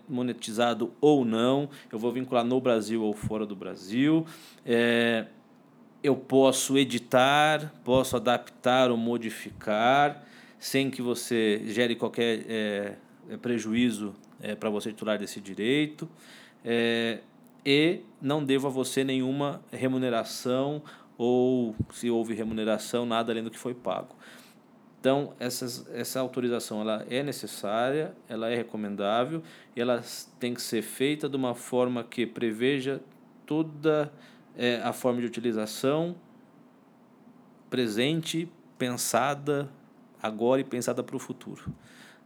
monetizado 0.08 0.92
ou 1.00 1.24
não, 1.24 1.68
eu 1.92 1.98
vou 1.98 2.12
vincular 2.12 2.44
no 2.44 2.60
Brasil 2.60 3.02
ou 3.02 3.12
fora 3.12 3.44
do 3.44 3.56
Brasil. 3.56 4.26
É, 4.64 5.26
eu 6.02 6.16
posso 6.16 6.78
editar, 6.78 7.72
posso 7.84 8.16
adaptar 8.16 8.90
ou 8.90 8.96
modificar, 8.96 10.24
sem 10.58 10.90
que 10.90 11.02
você 11.02 11.62
gere 11.66 11.94
qualquer 11.94 12.44
é, 12.48 12.96
prejuízo 13.40 14.14
é, 14.40 14.54
para 14.54 14.70
você 14.70 14.90
titular 14.90 15.18
desse 15.18 15.40
direito. 15.40 16.08
É, 16.64 17.20
e 17.64 18.00
não 18.20 18.42
devo 18.42 18.66
a 18.66 18.70
você 18.70 19.04
nenhuma 19.04 19.62
remuneração 19.70 20.82
ou, 21.18 21.74
se 21.92 22.10
houve 22.10 22.34
remuneração, 22.34 23.04
nada 23.04 23.32
além 23.32 23.44
do 23.44 23.50
que 23.50 23.58
foi 23.58 23.74
pago. 23.74 24.16
Então, 24.98 25.32
essas, 25.38 25.86
essa 25.94 26.20
autorização 26.20 26.82
ela 26.82 27.06
é 27.08 27.22
necessária, 27.22 28.14
ela 28.28 28.50
é 28.50 28.54
recomendável 28.54 29.42
e 29.74 29.80
ela 29.80 30.02
tem 30.38 30.52
que 30.52 30.60
ser 30.60 30.82
feita 30.82 31.28
de 31.28 31.36
uma 31.36 31.54
forma 31.54 32.04
que 32.04 32.26
preveja 32.26 33.00
toda 33.46 34.12
é, 34.56 34.80
a 34.82 34.92
forma 34.92 35.20
de 35.20 35.26
utilização 35.26 36.16
presente, 37.68 38.50
pensada 38.76 39.70
agora 40.22 40.60
e 40.60 40.64
pensada 40.64 41.02
para 41.02 41.16
o 41.16 41.18
futuro, 41.18 41.72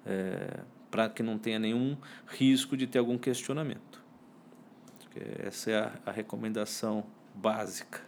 é, 0.06 0.60
para 0.90 1.08
que 1.08 1.22
não 1.22 1.38
tenha 1.38 1.58
nenhum 1.58 1.96
risco 2.26 2.76
de 2.76 2.86
ter 2.86 2.98
algum 2.98 3.18
questionamento. 3.18 4.02
Essa 5.46 5.70
é 5.70 5.78
a, 5.78 5.92
a 6.06 6.10
recomendação 6.10 7.04
básica. 7.34 8.00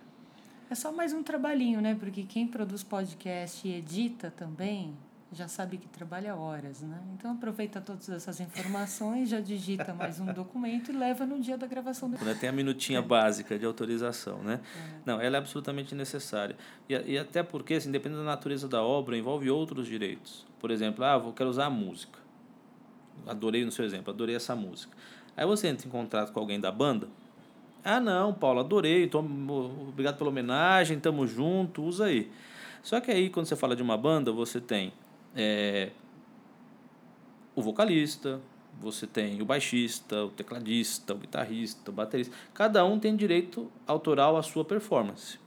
É 0.69 0.75
só 0.75 0.91
mais 0.91 1.13
um 1.13 1.23
trabalhinho, 1.23 1.81
né? 1.81 1.95
Porque 1.95 2.25
quem 2.25 2.49
produz 2.49 2.83
podcast 2.83 3.67
e 3.67 3.75
edita 3.75 4.33
também 4.37 4.97
já 5.33 5.49
sabe 5.49 5.77
que 5.79 5.89
trabalha 5.89 6.37
horas, 6.37 6.83
né? 6.83 7.03
Então 7.15 7.33
aproveita 7.33 7.81
todas 7.81 8.09
essas 8.09 8.41
informações, 8.41 9.29
já 9.29 9.41
digita 9.41 9.93
mais 9.93 10.21
um 10.21 10.27
documento 10.33 10.93
e 10.93 10.97
leva 10.97 11.27
no 11.27 11.41
dia 11.41 11.59
da 11.59 11.67
gravação 11.67 12.09
do 12.09 12.17
Tem 12.39 12.49
a 12.49 12.53
minutinha 12.53 13.01
é. 13.01 13.03
básica 13.03 13.59
de 13.59 13.67
autorização, 13.67 14.43
né? 14.43 14.61
É. 14.77 15.01
Não, 15.05 15.21
ela 15.21 15.37
é 15.37 15.39
absolutamente 15.39 15.95
necessária. 15.95 16.57
E, 16.89 16.95
e 16.95 17.19
até 17.19 17.43
porque, 17.43 17.75
assim, 17.75 17.91
dependendo 17.91 18.21
da 18.21 18.27
natureza 18.27 18.69
da 18.69 18.83
obra, 18.83 19.17
envolve 19.17 19.51
outros 19.51 19.87
direitos. 19.87 20.47
Por 20.61 20.71
exemplo, 20.71 21.05
ah, 21.05 21.21
eu 21.25 21.33
quero 21.33 21.51
usar 21.51 21.67
a 21.67 21.71
música. 21.71 22.19
Adorei 23.27 23.65
no 23.65 23.73
seu 23.73 23.85
exemplo, 23.85 24.13
adorei 24.13 24.37
essa 24.37 24.55
música. 24.55 24.97
Aí 25.37 25.45
você 25.45 25.69
entra 25.69 25.87
em 25.87 25.91
contrato 25.91 26.33
com 26.33 26.39
alguém 26.39 26.61
da 26.61 26.71
banda, 26.71 27.09
ah, 27.89 28.01
não, 28.01 28.35
Paulo, 28.35 28.59
adorei, 28.59 29.07
tô, 29.07 29.21
obrigado 29.21 30.19
pela 30.19 30.29
homenagem, 30.29 30.99
tamo 30.99 31.25
junto, 31.25 31.85
usa 31.85 32.07
aí. 32.07 32.29
Só 32.83 33.01
que 33.01 33.13
aí, 33.13 33.31
quando 33.31 33.47
você 33.47 33.55
fala 33.55 33.77
de 33.77 33.83
uma 33.83 33.97
banda, 33.97 34.33
você 34.33 34.61
tem 34.61 34.93
é, 35.37 35.91
o 37.55 37.63
vocalista, 37.63 38.41
você 38.81 39.07
tem 39.07 39.41
o 39.41 39.45
baixista, 39.45 40.25
o 40.25 40.31
tecladista, 40.31 41.15
o 41.15 41.19
guitarrista, 41.19 41.91
o 41.91 41.95
baterista. 41.95 42.35
Cada 42.53 42.85
um 42.85 42.99
tem 42.99 43.15
direito 43.15 43.71
autoral 43.87 44.37
à 44.37 44.43
sua 44.43 44.65
performance. 44.65 45.39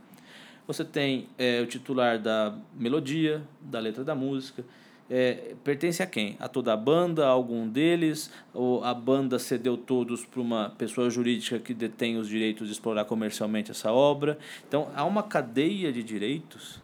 Você 0.67 0.85
tem 0.85 1.27
é, 1.37 1.61
o 1.61 1.65
titular 1.65 2.19
da 2.19 2.55
melodia, 2.73 3.43
da 3.61 3.79
letra 3.79 4.03
da 4.03 4.13
música 4.15 4.63
é, 5.09 5.55
pertence 5.63 6.03
a 6.03 6.05
quem? 6.05 6.37
A 6.39 6.47
toda 6.47 6.71
a 6.71 6.77
banda, 6.77 7.25
a 7.25 7.29
algum 7.29 7.67
deles? 7.67 8.31
Ou 8.53 8.83
a 8.83 8.93
banda 8.93 9.39
cedeu 9.39 9.75
todos 9.75 10.23
para 10.23 10.39
uma 10.39 10.69
pessoa 10.77 11.09
jurídica 11.09 11.57
que 11.57 11.73
detém 11.73 12.17
os 12.17 12.29
direitos 12.29 12.67
de 12.67 12.73
explorar 12.73 13.05
comercialmente 13.05 13.71
essa 13.71 13.91
obra? 13.91 14.37
Então, 14.67 14.89
há 14.95 15.03
uma 15.03 15.23
cadeia 15.23 15.91
de 15.91 16.03
direitos 16.03 16.79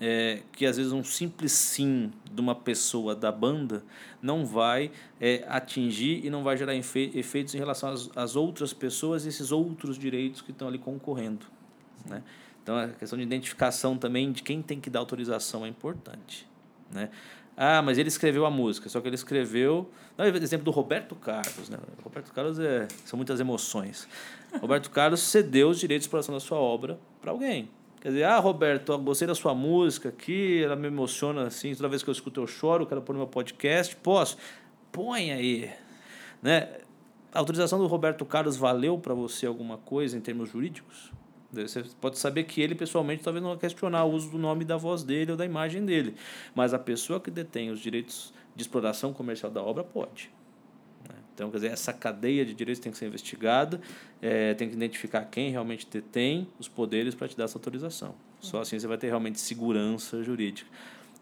é, 0.00 0.40
que 0.52 0.64
às 0.64 0.78
vezes 0.78 0.92
um 0.92 1.04
simples 1.04 1.52
sim 1.52 2.10
de 2.32 2.40
uma 2.40 2.54
pessoa 2.54 3.14
da 3.14 3.30
banda 3.30 3.84
não 4.22 4.46
vai 4.46 4.90
é, 5.20 5.44
atingir 5.46 6.24
e 6.24 6.30
não 6.30 6.42
vai 6.42 6.56
gerar 6.56 6.74
efeitos 6.74 7.54
em 7.54 7.58
relação 7.58 7.90
às, 7.90 8.10
às 8.16 8.36
outras 8.36 8.72
pessoas 8.72 9.26
e 9.26 9.28
esses 9.28 9.52
outros 9.52 9.98
direitos 9.98 10.40
que 10.40 10.52
estão 10.52 10.68
ali 10.68 10.78
concorrendo. 10.78 11.44
Né? 12.06 12.22
Então, 12.62 12.76
a 12.76 12.88
questão 12.88 13.18
de 13.18 13.24
identificação 13.24 13.98
também 13.98 14.32
de 14.32 14.42
quem 14.42 14.62
tem 14.62 14.80
que 14.80 14.88
dar 14.88 15.00
autorização 15.00 15.66
é 15.66 15.68
importante. 15.68 16.48
Né? 16.90 17.10
Ah, 17.56 17.82
mas 17.82 17.98
ele 17.98 18.08
escreveu 18.08 18.46
a 18.46 18.50
música, 18.50 18.88
só 18.88 19.00
que 19.02 19.08
ele 19.08 19.16
escreveu. 19.16 19.90
Não, 20.16 20.24
exemplo 20.24 20.64
do 20.64 20.70
Roberto 20.70 21.14
Carlos, 21.14 21.68
né? 21.68 21.76
Roberto 22.02 22.32
Carlos 22.32 22.58
é, 22.58 22.88
são 23.04 23.18
muitas 23.18 23.38
emoções. 23.38 24.08
Roberto 24.60 24.90
Carlos 24.90 25.20
cedeu 25.20 25.68
os 25.68 25.78
direitos 25.78 26.04
de 26.04 26.08
exploração 26.08 26.34
da 26.34 26.40
sua 26.40 26.58
obra 26.58 26.98
para 27.20 27.30
alguém. 27.30 27.68
Quer 28.00 28.08
dizer, 28.08 28.24
ah, 28.24 28.38
Roberto, 28.38 28.96
gostei 28.98 29.28
da 29.28 29.34
sua 29.34 29.54
música 29.54 30.08
aqui, 30.08 30.62
ela 30.64 30.74
me 30.74 30.86
emociona 30.86 31.42
assim, 31.46 31.74
toda 31.74 31.86
vez 31.86 32.02
que 32.02 32.08
eu 32.08 32.12
escuto 32.12 32.40
eu 32.40 32.46
choro, 32.46 32.86
quero 32.86 33.02
pôr 33.02 33.12
no 33.12 33.18
meu 33.18 33.28
podcast. 33.28 33.94
Posso? 33.96 34.38
Põe 34.90 35.30
aí. 35.30 35.70
Né? 36.42 36.78
A 37.30 37.38
autorização 37.40 37.78
do 37.78 37.86
Roberto 37.86 38.24
Carlos 38.24 38.56
valeu 38.56 38.96
para 38.96 39.12
você 39.12 39.44
alguma 39.44 39.76
coisa 39.76 40.16
em 40.16 40.20
termos 40.20 40.48
jurídicos? 40.48 41.12
Você 41.52 41.84
pode 42.00 42.18
saber 42.18 42.44
que 42.44 42.62
ele, 42.62 42.74
pessoalmente, 42.74 43.22
talvez 43.22 43.42
não 43.42 43.50
vai 43.50 43.58
questionar 43.58 44.04
o 44.04 44.12
uso 44.12 44.30
do 44.30 44.38
nome 44.38 44.64
da 44.64 44.78
voz 44.78 45.02
dele 45.02 45.32
ou 45.32 45.36
da 45.36 45.44
imagem 45.44 45.84
dele. 45.84 46.14
Mas 46.54 46.72
a 46.72 46.78
pessoa 46.78 47.20
que 47.20 47.30
detém 47.30 47.70
os 47.70 47.80
direitos 47.80 48.32
de 48.56 48.62
exploração 48.62 49.12
comercial 49.12 49.52
da 49.52 49.62
obra 49.62 49.84
pode. 49.84 50.30
Então, 51.40 51.50
quer 51.50 51.56
dizer, 51.56 51.72
essa 51.72 51.90
cadeia 51.90 52.44
de 52.44 52.52
direitos 52.52 52.82
tem 52.82 52.92
que 52.92 52.98
ser 52.98 53.06
investigada, 53.06 53.80
é, 54.20 54.52
tem 54.52 54.68
que 54.68 54.74
identificar 54.74 55.24
quem 55.24 55.50
realmente 55.50 55.88
detém 55.90 56.46
os 56.58 56.68
poderes 56.68 57.14
para 57.14 57.26
te 57.28 57.34
dar 57.34 57.44
essa 57.44 57.56
autorização. 57.56 58.14
Só 58.40 58.60
assim 58.60 58.78
você 58.78 58.86
vai 58.86 58.98
ter 58.98 59.06
realmente 59.06 59.40
segurança 59.40 60.22
jurídica. 60.22 60.70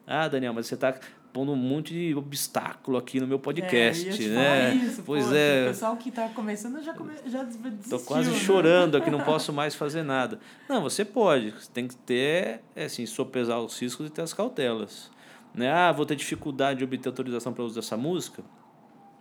Ah, 0.04 0.26
Daniel, 0.26 0.52
mas 0.52 0.66
você 0.66 0.74
está 0.74 0.98
pondo 1.32 1.52
um 1.52 1.56
monte 1.56 1.94
de 1.94 2.16
obstáculo 2.16 2.98
aqui 2.98 3.20
no 3.20 3.28
meu 3.28 3.38
podcast, 3.38 4.08
é, 4.24 4.28
né? 4.28 4.74
Isso, 4.74 5.04
pois 5.06 5.26
pô, 5.26 5.34
é. 5.34 5.66
O 5.66 5.68
pessoal 5.68 5.96
que 5.96 6.08
está 6.08 6.28
começando 6.30 6.82
já, 6.82 6.94
come, 6.94 7.12
já 7.24 7.44
desistiu. 7.44 7.96
Tô 7.96 8.04
quase 8.04 8.30
né? 8.30 8.36
chorando 8.38 8.96
aqui, 8.96 9.12
não 9.12 9.20
posso 9.22 9.52
mais 9.52 9.76
fazer 9.76 10.02
nada. 10.02 10.40
Não, 10.68 10.82
você 10.82 11.04
pode. 11.04 11.52
Você 11.52 11.70
tem 11.72 11.86
que 11.86 11.94
ter, 11.94 12.60
é 12.74 12.86
assim, 12.86 13.06
sopesar 13.06 13.60
os 13.60 13.78
riscos 13.78 14.08
e 14.08 14.10
ter 14.10 14.22
as 14.22 14.32
cautelas. 14.32 15.12
Né? 15.54 15.70
Ah, 15.70 15.92
vou 15.92 16.04
ter 16.04 16.16
dificuldade 16.16 16.78
de 16.78 16.84
obter 16.84 17.08
autorização 17.08 17.52
para 17.52 17.62
uso 17.62 17.76
dessa 17.76 17.96
música? 17.96 18.42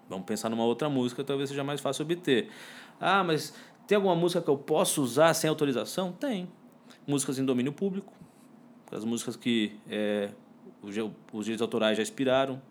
Vamos 0.10 0.26
pensar 0.26 0.50
numa 0.50 0.64
outra 0.64 0.90
música, 0.90 1.24
talvez 1.24 1.50
seja 1.50 1.64
mais 1.64 1.82
fácil 1.82 2.04
obter. 2.04 2.50
Ah, 3.00 3.24
mas 3.24 3.54
tem 3.86 3.96
alguma 3.96 4.16
música 4.16 4.42
que 4.42 4.50
eu 4.50 4.58
posso 4.58 5.02
usar 5.02 5.34
sem 5.34 5.50
autorização? 5.50 6.12
Tem. 6.12 6.48
Músicas 7.06 7.40
em 7.40 7.46
domínio 7.46 7.74
público, 7.74 8.14
as 8.92 9.04
músicas 9.04 9.36
que 9.36 9.78
é, 9.90 10.30
os 10.82 10.94
direitos 11.46 11.62
autorais 11.62 11.98
já 11.98 12.04
expiraram, 12.04 12.62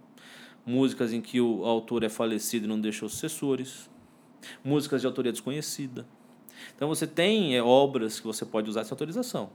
músicas 0.64 1.12
em 1.12 1.20
que 1.20 1.40
o 1.40 1.64
autor 1.64 2.03
é 2.03 2.09
falecido 2.09 2.66
e 2.66 2.68
não 2.68 2.81
deixou 2.81 3.09
sucessores, 3.09 3.88
músicas 4.64 5.01
de 5.01 5.07
autoria 5.07 5.33
desconhecida. 5.33 6.07
Então 6.75 6.88
você 6.88 7.07
tem 7.07 7.57
é, 7.57 7.62
obras 7.62 8.18
que 8.20 8.27
você 8.27 8.44
pode 8.44 8.68
usar 8.68 8.81
essa 8.81 8.94
autorização. 8.94 9.51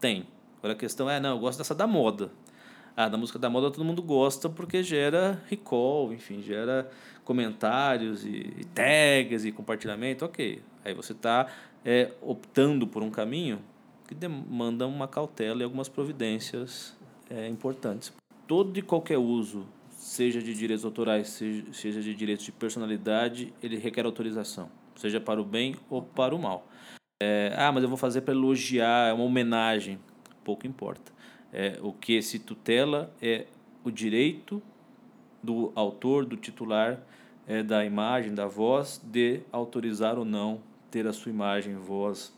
Tem. 0.00 0.26
Agora 0.58 0.74
a 0.74 0.76
questão 0.76 1.08
é, 1.08 1.20
não, 1.20 1.30
eu 1.30 1.38
gosto 1.38 1.58
dessa 1.58 1.74
da 1.74 1.86
moda. 1.86 2.30
Ah, 2.98 3.10
da 3.10 3.18
música 3.18 3.38
da 3.38 3.50
moda 3.50 3.70
todo 3.70 3.84
mundo 3.84 4.02
gosta 4.02 4.48
porque 4.48 4.82
gera 4.82 5.42
recall, 5.50 6.14
enfim, 6.14 6.40
gera 6.40 6.90
comentários 7.24 8.24
e, 8.24 8.54
e 8.58 8.64
tags 8.72 9.44
e 9.44 9.52
compartilhamento, 9.52 10.24
ok. 10.24 10.62
Aí 10.82 10.94
você 10.94 11.12
está 11.12 11.46
é, 11.84 12.12
optando 12.22 12.86
por 12.86 13.02
um 13.02 13.10
caminho 13.10 13.60
que 14.08 14.14
demanda 14.14 14.86
uma 14.86 15.06
cautela 15.06 15.60
e 15.60 15.64
algumas 15.64 15.90
providências 15.90 16.96
é, 17.28 17.46
importantes. 17.48 18.12
Todo 18.46 18.78
e 18.78 18.80
qualquer 18.82 19.18
uso, 19.18 19.66
seja 19.90 20.40
de 20.40 20.54
direitos 20.54 20.84
autorais, 20.84 21.28
seja, 21.72 22.00
de 22.00 22.14
direitos 22.14 22.46
de 22.46 22.52
personalidade, 22.52 23.52
ele 23.62 23.76
requer 23.76 24.06
autorização. 24.06 24.70
seja 24.94 25.20
para 25.20 25.38
o 25.38 25.44
bem 25.44 25.76
ou 25.90 26.00
para 26.00 26.34
o 26.34 26.38
mal. 26.38 26.66
É, 27.22 27.52
ah, 27.58 27.70
mas 27.72 27.82
eu 27.82 27.88
vou 27.88 27.98
fazer 27.98 28.22
para 28.22 28.32
elogiar, 28.32 29.10
é 29.10 29.12
uma 29.12 29.24
homenagem. 29.24 29.98
Pouco 30.42 30.66
importa. 30.66 31.15
É, 31.52 31.78
o 31.82 31.92
que 31.92 32.20
se 32.22 32.38
tutela 32.38 33.12
é 33.22 33.46
o 33.84 33.90
direito 33.90 34.62
do 35.42 35.72
autor, 35.74 36.24
do 36.24 36.36
titular 36.36 37.00
é, 37.46 37.62
da 37.62 37.84
imagem, 37.84 38.34
da 38.34 38.46
voz, 38.46 39.00
de 39.04 39.40
autorizar 39.52 40.18
ou 40.18 40.24
não 40.24 40.60
ter 40.90 41.06
a 41.06 41.12
sua 41.12 41.30
imagem, 41.30 41.76
voz 41.76 42.34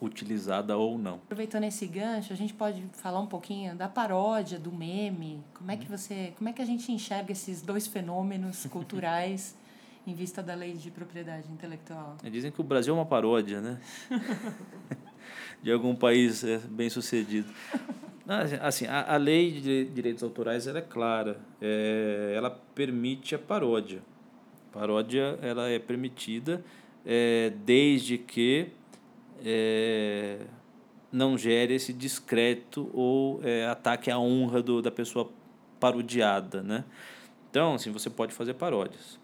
utilizada 0.00 0.76
ou 0.76 0.98
não. 0.98 1.14
Aproveitando 1.14 1.64
esse 1.64 1.86
gancho, 1.86 2.32
a 2.32 2.36
gente 2.36 2.52
pode 2.52 2.82
falar 2.92 3.20
um 3.20 3.26
pouquinho 3.26 3.74
da 3.74 3.88
paródia, 3.88 4.58
do 4.58 4.70
meme. 4.70 5.42
Como 5.54 5.70
é 5.70 5.76
que 5.76 5.88
você, 5.88 6.32
como 6.36 6.48
é 6.48 6.52
que 6.52 6.60
a 6.60 6.64
gente 6.64 6.90
enxerga 6.92 7.32
esses 7.32 7.62
dois 7.62 7.86
fenômenos 7.86 8.66
culturais 8.70 9.56
em 10.06 10.14
vista 10.14 10.42
da 10.42 10.54
lei 10.54 10.74
de 10.74 10.90
propriedade 10.90 11.50
intelectual? 11.50 12.16
Dizem 12.30 12.50
que 12.50 12.60
o 12.60 12.64
Brasil 12.64 12.94
é 12.94 12.96
uma 12.98 13.06
paródia, 13.06 13.60
né? 13.60 13.80
de 15.62 15.72
algum 15.72 15.94
país 15.94 16.44
é, 16.44 16.58
bem 16.58 16.90
sucedido. 16.90 17.50
Assim, 18.62 18.86
a, 18.86 19.14
a 19.14 19.16
lei 19.18 19.52
de 19.52 19.84
direitos 19.86 20.22
autorais 20.22 20.66
ela 20.66 20.78
é 20.78 20.82
clara. 20.82 21.38
É, 21.60 22.32
ela 22.36 22.50
permite 22.50 23.34
a 23.34 23.38
paródia. 23.38 24.02
Paródia 24.72 25.38
ela 25.42 25.68
é 25.68 25.78
permitida 25.78 26.64
é, 27.04 27.52
desde 27.64 28.16
que 28.16 28.68
é, 29.44 30.38
não 31.12 31.36
gere 31.36 31.74
esse 31.74 31.92
discreto 31.92 32.90
ou 32.94 33.40
é, 33.44 33.66
ataque 33.66 34.10
à 34.10 34.18
honra 34.18 34.62
do, 34.62 34.80
da 34.80 34.90
pessoa 34.90 35.30
parodiada. 35.78 36.62
Né? 36.62 36.84
Então, 37.50 37.74
assim, 37.74 37.92
você 37.92 38.08
pode 38.08 38.32
fazer 38.32 38.54
paródias. 38.54 39.18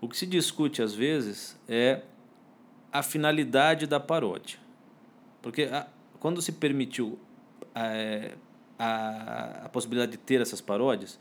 O 0.00 0.08
que 0.08 0.16
se 0.16 0.26
discute 0.26 0.80
às 0.80 0.94
vezes 0.94 1.58
é 1.68 2.02
a 2.92 3.02
finalidade 3.02 3.86
da 3.86 3.98
paródia. 3.98 4.58
Porque 5.42 5.64
a, 5.64 5.86
quando 6.18 6.40
se 6.40 6.52
permitiu 6.52 7.18
a, 7.74 8.34
a, 8.78 9.64
a 9.66 9.68
possibilidade 9.68 10.12
de 10.12 10.18
ter 10.18 10.40
essas 10.40 10.60
paródias, 10.60 11.18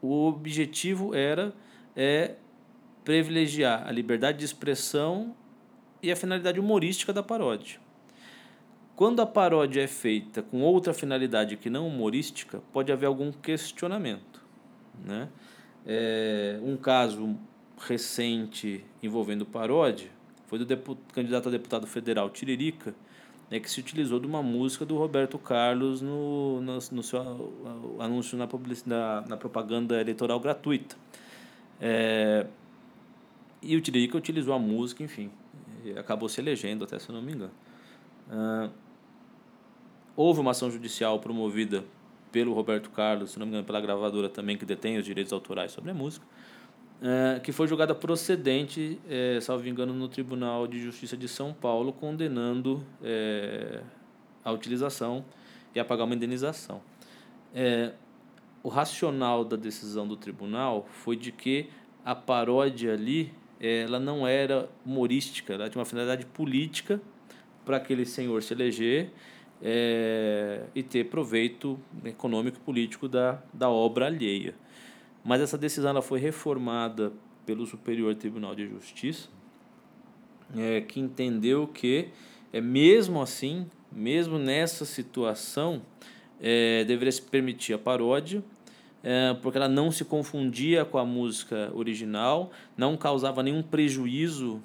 o 0.00 0.26
objetivo 0.26 1.14
era 1.14 1.52
é, 1.96 2.36
privilegiar 3.04 3.86
a 3.86 3.90
liberdade 3.90 4.38
de 4.38 4.44
expressão 4.44 5.34
e 6.02 6.12
a 6.12 6.16
finalidade 6.16 6.60
humorística 6.60 7.12
da 7.12 7.22
paródia. 7.22 7.80
Quando 8.94 9.22
a 9.22 9.26
paródia 9.26 9.82
é 9.82 9.86
feita 9.86 10.42
com 10.42 10.60
outra 10.60 10.92
finalidade 10.92 11.56
que 11.56 11.70
não 11.70 11.86
humorística, 11.86 12.60
pode 12.72 12.90
haver 12.92 13.06
algum 13.06 13.30
questionamento. 13.30 14.44
Né? 15.04 15.28
É, 15.86 16.58
um 16.62 16.76
caso 16.76 17.36
recente 17.78 18.84
envolvendo 19.02 19.46
paródia 19.46 20.10
foi 20.46 20.58
do 20.58 20.96
candidato 21.12 21.48
a 21.48 21.52
deputado 21.52 21.86
federal 21.86 22.28
Tiririca, 22.30 22.94
né, 23.50 23.60
que 23.60 23.70
se 23.70 23.80
utilizou 23.80 24.20
de 24.20 24.26
uma 24.26 24.42
música 24.42 24.84
do 24.84 24.96
Roberto 24.96 25.38
Carlos 25.38 26.00
no, 26.00 26.60
no, 26.60 26.78
no 26.92 27.02
seu 27.02 27.96
anúncio 27.98 28.36
na, 28.36 28.48
na, 28.86 29.20
na 29.22 29.36
propaganda 29.36 30.00
eleitoral 30.00 30.38
gratuita. 30.38 30.96
É, 31.80 32.46
e 33.62 33.76
o 33.76 33.80
Tiririca 33.80 34.16
utilizou 34.16 34.54
a 34.54 34.58
música, 34.58 35.02
enfim, 35.02 35.30
acabou 35.96 36.28
se 36.28 36.40
elegendo, 36.40 36.84
até 36.84 36.98
se 36.98 37.08
eu 37.08 37.14
não 37.14 37.22
me 37.22 37.32
engano. 37.32 37.52
Uh, 38.28 38.70
houve 40.14 40.40
uma 40.40 40.50
ação 40.52 40.70
judicial 40.70 41.18
promovida 41.18 41.84
pelo 42.30 42.52
Roberto 42.52 42.90
Carlos, 42.90 43.32
se 43.32 43.38
não 43.38 43.46
me 43.46 43.52
engano, 43.52 43.64
pela 43.64 43.80
gravadora 43.80 44.28
também, 44.28 44.56
que 44.56 44.64
detém 44.64 44.98
os 44.98 45.04
direitos 45.04 45.32
autorais 45.32 45.72
sobre 45.72 45.90
a 45.90 45.94
música, 45.94 46.26
uh, 47.00 47.40
que 47.40 47.52
foi 47.52 47.66
julgada 47.66 47.94
procedente, 47.94 48.98
eh, 49.08 49.38
salvo 49.40 49.68
engano, 49.68 49.92
no 49.92 50.08
Tribunal 50.08 50.66
de 50.66 50.80
Justiça 50.80 51.16
de 51.16 51.28
São 51.28 51.52
Paulo, 51.52 51.92
condenando 51.92 52.84
eh, 53.02 53.82
a 54.44 54.52
utilização 54.52 55.24
e 55.74 55.80
a 55.80 55.84
pagar 55.84 56.04
uma 56.04 56.14
indenização. 56.14 56.80
Eh, 57.54 57.92
o 58.62 58.68
racional 58.68 59.44
da 59.44 59.56
decisão 59.56 60.06
do 60.06 60.16
tribunal 60.16 60.86
foi 60.90 61.16
de 61.16 61.32
que 61.32 61.70
a 62.04 62.14
paródia 62.14 62.94
ali 62.94 63.32
ela 63.60 63.98
não 63.98 64.26
era 64.26 64.68
humorística, 64.86 65.54
ela 65.54 65.68
tinha 65.68 65.80
uma 65.80 65.86
finalidade 65.86 66.24
política 66.26 67.00
para 67.64 67.76
aquele 67.76 68.06
senhor 68.06 68.42
se 68.42 68.54
eleger 68.54 69.10
é, 69.62 70.62
e 70.74 70.82
ter 70.82 71.04
proveito 71.04 71.78
econômico 72.04 72.58
e 72.58 72.60
político 72.60 73.08
da, 73.08 73.42
da 73.52 73.68
obra 73.68 74.06
alheia. 74.06 74.54
Mas 75.28 75.42
essa 75.42 75.58
decisão 75.58 75.90
ela 75.90 76.00
foi 76.00 76.18
reformada 76.18 77.12
pelo 77.44 77.66
Superior 77.66 78.14
Tribunal 78.14 78.54
de 78.54 78.66
Justiça, 78.66 79.28
é, 80.56 80.80
que 80.80 80.98
entendeu 80.98 81.66
que, 81.66 82.08
é, 82.50 82.62
mesmo 82.62 83.20
assim, 83.20 83.66
mesmo 83.92 84.38
nessa 84.38 84.86
situação, 84.86 85.82
é, 86.40 86.82
deveria 86.84 87.12
se 87.12 87.20
permitir 87.20 87.74
a 87.74 87.78
paródia 87.78 88.42
é, 89.02 89.34
porque 89.42 89.58
ela 89.58 89.68
não 89.68 89.90
se 89.90 90.02
confundia 90.02 90.82
com 90.82 90.96
a 90.96 91.04
música 91.04 91.70
original, 91.74 92.50
não 92.74 92.96
causava 92.96 93.42
nenhum 93.42 93.62
prejuízo, 93.62 94.62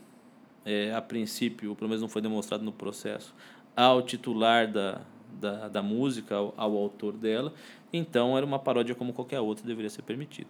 é, 0.65 0.93
a 0.93 1.02
princípio, 1.02 1.71
ou 1.71 1.76
pelo 1.76 1.89
menos 1.89 2.02
não 2.02 2.08
foi 2.08 2.21
demonstrado 2.21 2.63
no 2.63 2.71
processo, 2.71 3.36
ao 3.76 4.02
titular 4.02 4.71
da, 4.71 5.02
da, 5.39 5.67
da 5.67 5.81
música, 5.81 6.35
ao, 6.35 6.53
ao 6.57 6.77
autor 6.77 7.13
dela. 7.13 7.53
Então, 7.91 8.37
era 8.37 8.45
uma 8.45 8.59
paródia 8.59 8.95
como 8.95 9.13
qualquer 9.13 9.39
outra, 9.39 9.65
deveria 9.65 9.89
ser 9.89 10.01
permitida. 10.01 10.49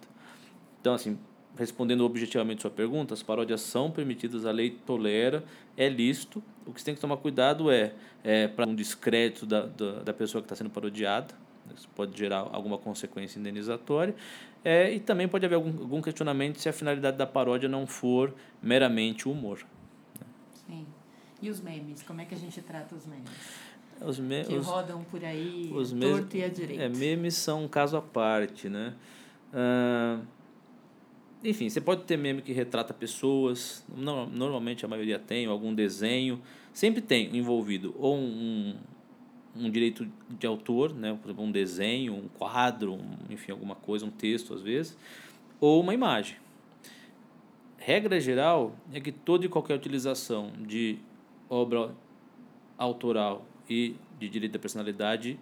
Então, 0.80 0.94
assim, 0.94 1.18
respondendo 1.56 2.04
objetivamente 2.04 2.62
sua 2.62 2.70
pergunta, 2.70 3.14
as 3.14 3.22
paródias 3.22 3.60
são 3.60 3.90
permitidas, 3.90 4.44
a 4.44 4.50
lei 4.50 4.70
tolera, 4.70 5.44
é 5.76 5.88
lícito. 5.88 6.42
O 6.66 6.72
que 6.72 6.80
você 6.80 6.86
tem 6.86 6.94
que 6.94 7.00
tomar 7.00 7.16
cuidado 7.16 7.70
é, 7.70 7.92
é 8.22 8.48
para 8.48 8.66
um 8.66 8.74
discreto 8.74 9.46
da, 9.46 9.66
da, 9.66 10.02
da 10.02 10.12
pessoa 10.12 10.42
que 10.42 10.46
está 10.46 10.56
sendo 10.56 10.70
parodiada, 10.70 11.34
isso 11.74 11.88
pode 11.94 12.16
gerar 12.16 12.48
alguma 12.52 12.76
consequência 12.76 13.38
indenizatória. 13.38 14.14
É, 14.64 14.92
e 14.92 15.00
também 15.00 15.28
pode 15.28 15.44
haver 15.44 15.56
algum, 15.56 15.80
algum 15.80 16.02
questionamento 16.02 16.58
se 16.58 16.68
a 16.68 16.72
finalidade 16.72 17.16
da 17.16 17.26
paródia 17.26 17.68
não 17.68 17.86
for 17.86 18.34
meramente 18.62 19.28
o 19.28 19.32
humor. 19.32 19.64
Sim. 20.66 20.86
E 21.42 21.50
os 21.50 21.60
memes? 21.60 22.02
Como 22.02 22.20
é 22.20 22.24
que 22.24 22.34
a 22.34 22.38
gente 22.38 22.60
trata 22.62 22.94
os 22.94 23.06
memes? 23.06 23.30
Os 24.06 24.18
me 24.18 24.44
que 24.44 24.54
os, 24.54 24.66
rodam 24.66 25.02
por 25.04 25.24
aí, 25.24 25.70
os 25.74 25.92
torto 25.92 26.36
e 26.36 26.44
à 26.44 26.48
direita. 26.48 26.82
É, 26.82 26.88
memes 26.88 27.34
são 27.34 27.64
um 27.64 27.68
caso 27.68 27.96
à 27.96 28.02
parte, 28.02 28.68
né? 28.68 28.94
Ah, 29.52 30.20
enfim, 31.44 31.68
você 31.68 31.80
pode 31.80 32.04
ter 32.04 32.16
meme 32.16 32.40
que 32.40 32.52
retrata 32.52 32.94
pessoas, 32.94 33.84
normalmente 33.94 34.84
a 34.84 34.88
maioria 34.88 35.18
tem, 35.18 35.44
algum 35.44 35.74
desenho, 35.74 36.40
sempre 36.72 37.02
tem 37.02 37.36
envolvido 37.36 37.94
ou 37.98 38.16
um, 38.16 38.74
um 39.54 39.70
direito 39.70 40.08
de 40.30 40.46
autor, 40.46 40.94
né, 40.94 41.16
por 41.20 41.28
exemplo, 41.28 41.44
um 41.44 41.52
desenho, 41.52 42.14
um 42.14 42.28
quadro, 42.28 42.94
um, 42.94 43.16
enfim, 43.28 43.52
alguma 43.52 43.74
coisa, 43.74 44.06
um 44.06 44.10
texto 44.10 44.54
às 44.54 44.62
vezes, 44.62 44.96
ou 45.60 45.82
uma 45.82 45.92
imagem. 45.92 46.38
Regra 47.76 48.18
geral 48.18 48.74
é 48.94 48.98
que 48.98 49.12
toda 49.12 49.44
e 49.44 49.48
qualquer 49.48 49.74
utilização 49.74 50.50
de 50.66 50.98
obra 51.50 51.94
autoral 52.78 53.44
e 53.68 53.96
de 54.18 54.28
direito 54.28 54.52
da 54.52 54.58
personalidade 54.58 55.38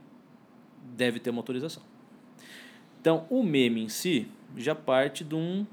deve 0.96 1.20
ter 1.20 1.30
uma 1.30 1.40
autorização. 1.40 1.82
Então, 3.00 3.26
o 3.28 3.42
meme 3.42 3.82
em 3.82 3.88
si 3.88 4.28
já 4.56 4.74
parte 4.74 5.24
de 5.24 5.34
um 5.34 5.66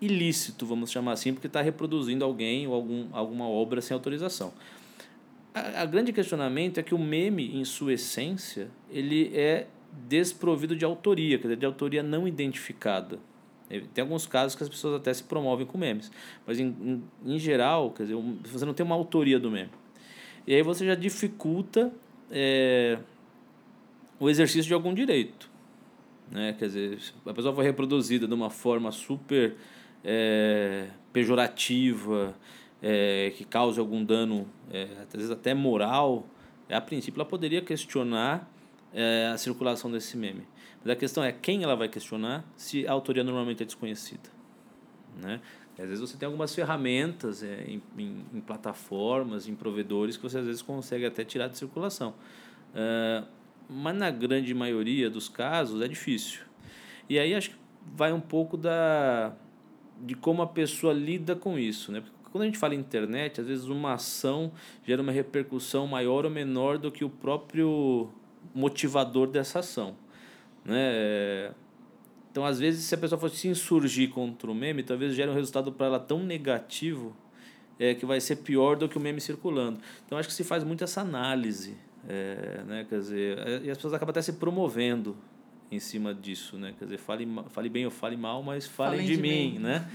ilícito, 0.00 0.64
vamos 0.66 0.90
chamar 0.90 1.12
assim, 1.12 1.32
porque 1.32 1.46
está 1.46 1.60
reproduzindo 1.60 2.24
alguém 2.24 2.66
ou 2.66 2.74
algum, 2.74 3.08
alguma 3.12 3.48
obra 3.48 3.80
sem 3.80 3.94
autorização. 3.94 4.52
A, 5.54 5.82
a 5.82 5.86
grande 5.86 6.12
questionamento 6.12 6.78
é 6.78 6.82
que 6.82 6.94
o 6.94 6.98
meme, 6.98 7.56
em 7.56 7.64
sua 7.64 7.94
essência, 7.94 8.68
ele 8.90 9.30
é 9.36 9.66
desprovido 10.08 10.76
de 10.76 10.84
autoria, 10.84 11.38
quer 11.38 11.44
dizer, 11.44 11.56
de 11.56 11.66
autoria 11.66 12.02
não 12.02 12.28
identificada. 12.28 13.18
Tem 13.92 14.02
alguns 14.02 14.26
casos 14.26 14.56
que 14.56 14.62
as 14.62 14.68
pessoas 14.68 14.94
até 14.94 15.12
se 15.12 15.22
promovem 15.22 15.66
com 15.66 15.76
memes, 15.76 16.10
mas 16.46 16.58
em, 16.58 16.68
em, 16.80 17.34
em 17.34 17.38
geral, 17.38 17.90
quer 17.90 18.04
dizer, 18.04 18.16
você 18.44 18.64
não 18.64 18.72
tem 18.72 18.84
uma 18.84 18.94
autoria 18.94 19.38
do 19.38 19.50
meme. 19.50 19.70
E 20.48 20.54
aí 20.54 20.62
você 20.62 20.86
já 20.86 20.94
dificulta 20.94 21.92
é, 22.30 22.98
o 24.18 24.30
exercício 24.30 24.64
de 24.66 24.72
algum 24.72 24.94
direito. 24.94 25.50
Né? 26.30 26.54
Quer 26.58 26.68
dizer, 26.68 26.98
a 27.26 27.34
pessoa 27.34 27.54
foi 27.54 27.64
reproduzida 27.66 28.26
de 28.26 28.32
uma 28.32 28.48
forma 28.48 28.90
super 28.90 29.56
é, 30.02 30.88
pejorativa, 31.12 32.34
é, 32.82 33.30
que 33.36 33.44
cause 33.44 33.78
algum 33.78 34.02
dano, 34.02 34.48
é, 34.72 34.84
às 35.06 35.12
vezes 35.12 35.30
até 35.30 35.52
moral, 35.52 36.26
é, 36.66 36.74
a 36.74 36.80
princípio 36.80 37.20
ela 37.20 37.28
poderia 37.28 37.60
questionar 37.60 38.50
é, 38.94 39.26
a 39.26 39.36
circulação 39.36 39.90
desse 39.90 40.16
meme. 40.16 40.48
Mas 40.82 40.92
a 40.92 40.96
questão 40.96 41.22
é 41.22 41.30
quem 41.30 41.62
ela 41.62 41.76
vai 41.76 41.90
questionar 41.90 42.42
se 42.56 42.86
a 42.86 42.92
autoria 42.92 43.22
normalmente 43.22 43.62
é 43.62 43.66
desconhecida. 43.66 44.30
Né? 45.20 45.42
E 45.78 45.82
às 45.82 45.88
vezes 45.88 46.00
você 46.00 46.16
tem 46.16 46.26
algumas 46.26 46.52
ferramentas 46.54 47.42
é, 47.42 47.64
em, 47.68 47.80
em, 47.96 48.24
em, 48.34 48.40
plataformas, 48.40 49.46
em 49.46 49.54
provedores, 49.54 50.16
que 50.16 50.22
você 50.22 50.38
às 50.38 50.46
vezes 50.46 50.60
consegue 50.60 51.06
até 51.06 51.24
tirar 51.24 51.48
de 51.48 51.56
circulação. 51.56 52.14
É, 52.74 53.22
mas 53.68 53.96
na 53.96 54.10
grande 54.10 54.52
maioria 54.52 55.08
dos 55.08 55.28
casos 55.28 55.80
é 55.80 55.86
difícil. 55.86 56.40
E 57.08 57.18
aí 57.18 57.34
acho 57.34 57.50
que 57.50 57.56
vai 57.94 58.12
um 58.12 58.20
pouco 58.20 58.56
da, 58.56 59.32
de 60.00 60.14
como 60.14 60.42
a 60.42 60.46
pessoa 60.46 60.92
lida 60.92 61.36
com 61.36 61.56
isso. 61.56 61.92
Né? 61.92 62.00
Porque 62.00 62.30
quando 62.32 62.42
a 62.42 62.46
gente 62.46 62.58
fala 62.58 62.74
internet, 62.74 63.40
às 63.40 63.46
vezes 63.46 63.66
uma 63.66 63.94
ação 63.94 64.52
gera 64.84 65.00
uma 65.00 65.12
repercussão 65.12 65.86
maior 65.86 66.24
ou 66.24 66.30
menor 66.30 66.76
do 66.78 66.90
que 66.90 67.04
o 67.04 67.10
próprio 67.10 68.10
motivador 68.54 69.28
dessa 69.28 69.60
ação. 69.60 69.94
Né? 70.64 71.52
Então, 72.38 72.46
às 72.46 72.60
vezes, 72.60 72.84
se 72.84 72.94
a 72.94 72.98
pessoa 72.98 73.20
fosse 73.20 73.34
se 73.34 73.48
insurgir 73.48 74.10
contra 74.10 74.48
o 74.48 74.54
meme, 74.54 74.84
talvez 74.84 75.12
gere 75.12 75.28
um 75.28 75.34
resultado 75.34 75.72
para 75.72 75.86
ela 75.86 75.98
tão 75.98 76.20
negativo 76.22 77.12
é, 77.80 77.96
que 77.96 78.06
vai 78.06 78.20
ser 78.20 78.36
pior 78.36 78.76
do 78.76 78.88
que 78.88 78.96
o 78.96 79.00
meme 79.00 79.20
circulando. 79.20 79.80
Então, 80.06 80.16
acho 80.16 80.28
que 80.28 80.34
se 80.34 80.44
faz 80.44 80.62
muito 80.62 80.84
essa 80.84 81.00
análise. 81.00 81.76
É, 82.08 82.62
né? 82.64 82.86
Quer 82.88 83.00
dizer, 83.00 83.38
é, 83.38 83.60
e 83.64 83.70
as 83.72 83.76
pessoas 83.76 83.92
acabam 83.92 84.12
até 84.12 84.22
se 84.22 84.34
promovendo 84.34 85.16
em 85.68 85.80
cima 85.80 86.14
disso, 86.14 86.56
né? 86.56 86.76
Quer 86.78 86.84
dizer, 86.84 86.98
fale, 86.98 87.26
fale 87.48 87.68
bem 87.68 87.86
ou 87.86 87.90
fale 87.90 88.16
mal, 88.16 88.40
mas 88.40 88.68
falem, 88.68 89.04
de, 89.04 89.16
de, 89.16 89.20
mim, 89.20 89.54
mim. 89.54 89.58
né? 89.58 89.90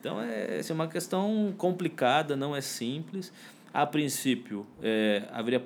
Então, 0.00 0.20
é, 0.20 0.58
é 0.68 0.72
uma 0.72 0.88
questão 0.88 1.54
complicada, 1.56 2.34
não 2.34 2.56
é 2.56 2.60
simples. 2.60 3.32
A 3.72 3.86
princípio, 3.86 4.66
é, 4.82 5.22
haveria 5.30 5.64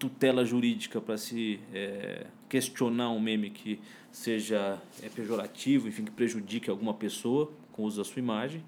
tutela 0.00 0.44
jurídica 0.44 1.00
para 1.00 1.16
se 1.16 1.60
é, 1.72 2.26
questionar 2.48 3.10
um 3.10 3.20
meme 3.20 3.50
que 3.50 3.80
seja 4.10 4.78
é, 5.02 5.08
pejorativo, 5.08 5.88
enfim, 5.88 6.04
que 6.04 6.10
prejudique 6.10 6.70
alguma 6.70 6.94
pessoa 6.94 7.52
com 7.72 7.82
o 7.82 7.86
uso 7.86 7.98
da 7.98 8.04
sua 8.04 8.18
imagem. 8.18 8.64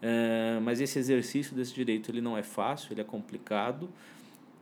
É, 0.00 0.58
mas 0.60 0.80
esse 0.80 0.98
exercício 0.98 1.54
desse 1.54 1.72
direito 1.72 2.10
ele 2.10 2.20
não 2.20 2.36
é 2.36 2.42
fácil, 2.42 2.92
ele 2.92 3.00
é 3.00 3.04
complicado, 3.04 3.88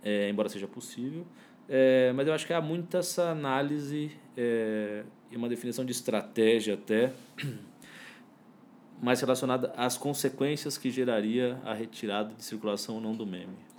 é, 0.03 0.29
embora 0.31 0.49
seja 0.49 0.69
possível. 0.69 1.27
É, 1.69 2.13
mas 2.15 2.27
eu 2.27 2.35
acho 2.35 2.47
que 2.47 2.53
há 2.53 2.61
muita 2.61 2.99
essa 2.99 3.31
análise 3.31 4.13
é, 4.37 5.05
e 5.31 5.37
uma 5.37 5.49
definição 5.49 5.85
de 5.85 5.93
estratégia 5.93 6.75
até 6.75 7.13
mais 9.03 9.21
relacionada 9.21 9.73
às 9.77 9.97
consequências 9.97 10.79
que 10.79 10.91
geraria 10.91 11.59
a 11.65 11.75
retirada 11.75 12.35
de 12.35 12.45
circulação 12.45 12.97
ou 12.97 13.01
não 13.01 13.15
do 13.15 13.27
meme. 13.27 13.72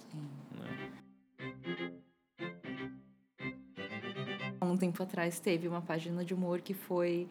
Um 4.73 4.77
tempo 4.77 5.03
atrás 5.03 5.39
teve 5.39 5.67
uma 5.67 5.81
página 5.81 6.25
de 6.25 6.33
humor 6.33 6.59
que 6.59 6.73
foi 6.73 7.27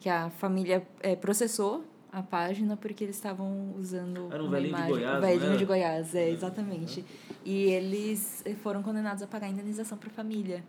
que 0.00 0.08
a 0.08 0.30
família 0.30 0.86
é, 1.00 1.14
processou 1.14 1.84
a 2.10 2.22
página 2.22 2.74
porque 2.74 3.04
eles 3.04 3.16
estavam 3.16 3.74
usando 3.78 4.28
era 4.32 4.42
um 4.42 4.46
uma 4.46 4.58
imagem, 4.58 4.86
de 4.86 4.92
Goiás, 4.92 5.18
o 5.18 5.20
velhinho 5.20 5.58
de 5.58 5.64
Goiás, 5.66 6.14
é, 6.14 6.30
exatamente. 6.30 7.04
E 7.44 7.64
eles 7.64 8.42
foram 8.62 8.82
condenados 8.82 9.22
a 9.22 9.26
pagar 9.26 9.50
indenização 9.50 9.98
para 9.98 10.08
a 10.08 10.12
família. 10.12 10.64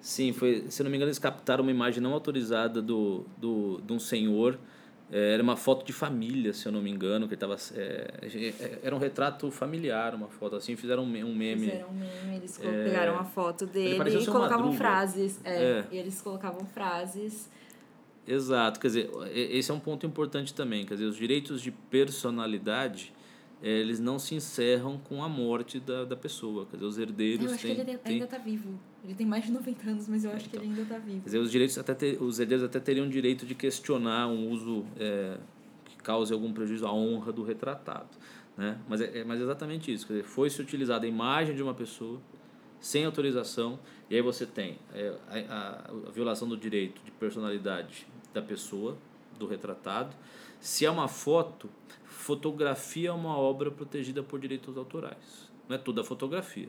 Sim, 0.00 0.32
foi, 0.32 0.66
se 0.68 0.82
não 0.82 0.90
me 0.90 0.96
engano, 0.96 1.08
eles 1.08 1.20
captaram 1.20 1.62
uma 1.62 1.70
imagem 1.70 2.02
não 2.02 2.12
autorizada 2.12 2.82
do, 2.82 3.24
do, 3.36 3.80
de 3.80 3.92
um 3.92 4.00
senhor 4.00 4.58
é, 4.58 4.58
era 5.10 5.42
uma 5.42 5.56
foto 5.56 5.86
de 5.86 5.92
família, 5.92 6.52
se 6.52 6.66
eu 6.66 6.72
não 6.72 6.82
me 6.82 6.90
engano, 6.90 7.26
que 7.26 7.34
estava 7.34 7.56
é, 7.74 8.14
é, 8.22 8.78
era 8.82 8.94
um 8.94 8.98
retrato 8.98 9.50
familiar, 9.50 10.14
uma 10.14 10.28
foto 10.28 10.56
assim, 10.56 10.76
fizeram 10.76 11.02
um 11.04 11.34
meme. 11.34 11.70
Fizeram 11.70 11.88
um 11.88 11.94
meme, 11.94 12.36
eles 12.36 12.60
é, 12.62 12.84
pegaram 12.84 13.18
a 13.18 13.24
foto 13.24 13.66
dele 13.66 13.94
e 13.94 14.26
colocavam 14.26 14.66
Madruga. 14.66 14.76
frases. 14.76 15.40
É, 15.44 15.62
é, 15.62 15.84
E 15.90 15.96
eles 15.96 16.20
colocavam 16.20 16.66
frases. 16.66 17.48
Exato, 18.26 18.78
quer 18.78 18.88
dizer, 18.88 19.10
esse 19.32 19.70
é 19.70 19.74
um 19.74 19.80
ponto 19.80 20.04
importante 20.04 20.52
também, 20.52 20.84
quer 20.84 20.94
dizer, 20.94 21.06
os 21.06 21.16
direitos 21.16 21.62
de 21.62 21.70
personalidade 21.70 23.14
eles 23.62 23.98
não 23.98 24.18
se 24.18 24.34
encerram 24.34 24.98
com 24.98 25.22
a 25.22 25.28
morte 25.28 25.80
da, 25.80 26.04
da 26.04 26.16
pessoa. 26.16 26.66
Quer 26.66 26.76
dizer, 26.76 26.86
os 26.86 26.98
herdeiros 26.98 27.46
eu 27.46 27.52
acho 27.52 27.62
têm, 27.62 27.74
que 27.74 27.80
ele 27.80 28.00
ainda 28.04 28.24
está 28.24 28.38
vivo. 28.38 28.78
Ele 29.04 29.14
tem 29.14 29.26
mais 29.26 29.44
de 29.44 29.52
90 29.52 29.90
anos, 29.90 30.08
mas 30.08 30.24
eu 30.24 30.30
acho 30.30 30.46
então, 30.46 30.60
que 30.60 30.66
ele 30.66 30.70
ainda 30.70 30.82
está 30.82 30.98
vivo. 30.98 31.20
Quer 31.20 31.24
dizer, 31.24 31.38
os, 31.38 31.50
direitos 31.50 31.78
até 31.78 31.94
ter, 31.94 32.22
os 32.22 32.38
herdeiros 32.38 32.64
até 32.64 32.78
teriam 32.78 33.08
direito 33.08 33.44
de 33.44 33.54
questionar 33.54 34.28
um 34.28 34.50
uso 34.50 34.84
é, 34.96 35.38
que 35.84 35.96
cause 35.96 36.32
algum 36.32 36.52
prejuízo 36.52 36.86
à 36.86 36.92
honra 36.92 37.32
do 37.32 37.42
retratado. 37.42 38.08
Né? 38.56 38.78
Mas 38.88 39.00
é, 39.00 39.18
é 39.18 39.24
mas 39.24 39.40
é 39.40 39.42
exatamente 39.42 39.92
isso. 39.92 40.06
Quer 40.06 40.14
dizer, 40.14 40.24
foi-se 40.24 40.60
utilizada 40.62 41.04
a 41.04 41.08
imagem 41.08 41.54
de 41.56 41.62
uma 41.62 41.74
pessoa 41.74 42.20
sem 42.80 43.04
autorização, 43.04 43.78
e 44.08 44.14
aí 44.14 44.22
você 44.22 44.46
tem 44.46 44.78
é, 44.94 45.14
a, 45.28 45.54
a, 45.54 46.08
a 46.08 46.10
violação 46.12 46.48
do 46.48 46.56
direito 46.56 47.00
de 47.04 47.10
personalidade 47.10 48.06
da 48.32 48.40
pessoa, 48.40 48.96
do 49.36 49.46
retratado. 49.46 50.14
Se 50.60 50.84
é 50.86 50.90
uma 50.90 51.08
foto, 51.08 51.68
fotografia 52.28 53.08
é 53.08 53.12
uma 53.12 53.38
obra 53.38 53.70
protegida 53.70 54.22
por 54.22 54.38
direitos 54.38 54.76
autorais. 54.76 55.50
Não 55.66 55.76
é 55.76 55.78
toda 55.78 56.04
fotografia, 56.04 56.68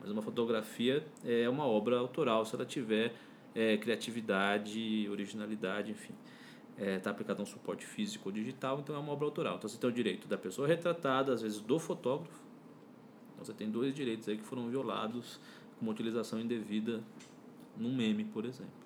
mas 0.00 0.10
uma 0.10 0.22
fotografia 0.22 1.06
é 1.22 1.46
uma 1.46 1.66
obra 1.66 1.98
autoral 1.98 2.42
se 2.46 2.54
ela 2.54 2.64
tiver 2.64 3.12
é, 3.54 3.76
criatividade, 3.76 5.06
originalidade, 5.10 5.90
enfim. 5.90 6.14
Está 6.78 6.86
é, 6.86 6.98
tá 6.98 7.10
aplicado 7.10 7.40
a 7.40 7.42
um 7.42 7.46
suporte 7.46 7.84
físico 7.84 8.30
ou 8.30 8.32
digital, 8.32 8.80
então 8.80 8.96
é 8.96 8.98
uma 8.98 9.12
obra 9.12 9.26
autoral. 9.26 9.56
Então 9.56 9.68
você 9.68 9.76
tem 9.76 9.90
o 9.90 9.92
direito 9.92 10.26
da 10.26 10.38
pessoa 10.38 10.66
retratada, 10.66 11.34
às 11.34 11.42
vezes 11.42 11.60
do 11.60 11.78
fotógrafo. 11.78 12.42
Então 13.34 13.44
você 13.44 13.52
tem 13.52 13.70
dois 13.70 13.94
direitos 13.94 14.26
aí 14.26 14.38
que 14.38 14.44
foram 14.44 14.70
violados 14.70 15.38
com 15.78 15.84
uma 15.84 15.92
utilização 15.92 16.40
indevida 16.40 17.04
num 17.76 17.94
meme, 17.94 18.24
por 18.24 18.46
exemplo. 18.46 18.83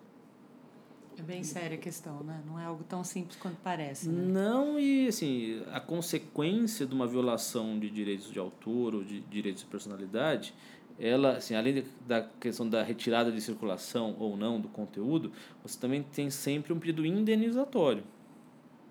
É 1.19 1.23
bem 1.23 1.43
séria 1.43 1.77
a 1.77 1.81
questão, 1.81 2.23
né? 2.23 2.41
Não 2.47 2.61
é 2.61 2.65
algo 2.65 2.85
tão 2.85 3.03
simples 3.03 3.37
quanto 3.37 3.57
parece. 3.57 4.09
Né? 4.09 4.33
Não, 4.33 4.79
e 4.79 5.09
assim, 5.09 5.61
a 5.73 5.81
consequência 5.81 6.87
de 6.87 6.95
uma 6.95 7.09
violação 7.09 7.77
de 7.77 7.91
direitos 7.91 8.31
de 8.31 8.39
autor 8.39 8.95
ou 8.95 9.03
de 9.03 9.21
direitos 9.23 9.65
de 9.65 9.69
personalidade, 9.69 10.55
ela, 10.97 11.39
assim, 11.39 11.57
além 11.57 11.85
da 12.07 12.23
questão 12.23 12.69
da 12.69 12.85
retirada 12.85 13.33
de 13.33 13.41
circulação 13.41 14.15
ou 14.19 14.37
não 14.37 14.61
do 14.61 14.69
conteúdo, 14.69 15.33
você 15.63 15.79
também 15.79 16.05
tem 16.05 16.31
sempre 16.31 16.73
um 16.73 16.79
pedido 16.79 17.05
indenizatório, 17.05 18.05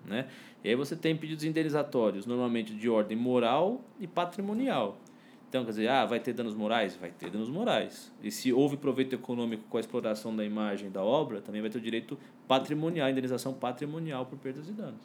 né? 0.04 0.28
E 0.62 0.68
aí 0.68 0.74
você 0.74 0.94
tem 0.94 1.16
pedidos 1.16 1.44
indenizatórios, 1.44 2.26
normalmente 2.26 2.74
de 2.74 2.90
ordem 2.90 3.16
moral 3.16 3.80
e 3.98 4.06
patrimonial. 4.06 4.98
Então, 5.48 5.64
quer 5.64 5.70
dizer, 5.70 5.88
ah, 5.88 6.04
vai 6.04 6.20
ter 6.20 6.34
danos 6.34 6.54
morais? 6.54 6.94
Vai 6.96 7.10
ter 7.10 7.30
danos 7.30 7.48
morais. 7.48 8.12
E 8.22 8.30
se 8.30 8.52
houve 8.52 8.76
proveito 8.76 9.14
econômico 9.14 9.64
com 9.70 9.78
a 9.78 9.80
exploração 9.80 10.36
da 10.36 10.44
imagem 10.44 10.90
da 10.90 11.02
obra, 11.02 11.40
também 11.40 11.62
vai 11.62 11.70
ter 11.70 11.78
o 11.78 11.80
direito 11.80 12.18
patrimonial, 12.46 13.08
indenização 13.08 13.54
patrimonial 13.54 14.26
por 14.26 14.38
perdas 14.38 14.68
e 14.68 14.72
danos. 14.72 15.00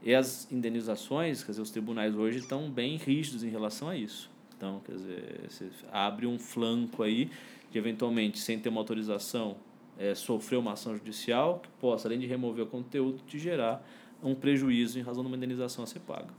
E 0.00 0.14
as 0.14 0.50
indenizações, 0.52 1.42
quer 1.42 1.52
dizer, 1.52 1.62
os 1.62 1.70
tribunais 1.70 2.14
hoje 2.14 2.38
estão 2.38 2.70
bem 2.70 2.96
rígidos 2.96 3.42
em 3.42 3.48
relação 3.48 3.88
a 3.88 3.96
isso. 3.96 4.30
Então, 4.56 4.80
quer 4.84 4.92
dizer, 4.92 5.40
você 5.48 5.68
abre 5.90 6.26
um 6.26 6.38
flanco 6.38 7.02
aí 7.02 7.28
de, 7.70 7.78
eventualmente, 7.78 8.38
sem 8.38 8.58
ter 8.58 8.68
uma 8.68 8.80
autorização, 8.80 9.56
é, 9.98 10.14
sofrer 10.14 10.56
uma 10.56 10.74
ação 10.74 10.94
judicial 10.94 11.58
que 11.58 11.68
possa, 11.80 12.06
além 12.06 12.20
de 12.20 12.26
remover 12.26 12.64
o 12.64 12.68
conteúdo, 12.68 13.20
te 13.26 13.40
gerar 13.40 13.84
um 14.22 14.36
prejuízo 14.36 15.00
em 15.00 15.02
razão 15.02 15.24
de 15.24 15.28
uma 15.28 15.36
indenização 15.36 15.82
a 15.82 15.86
ser 15.86 16.00
paga. 16.00 16.32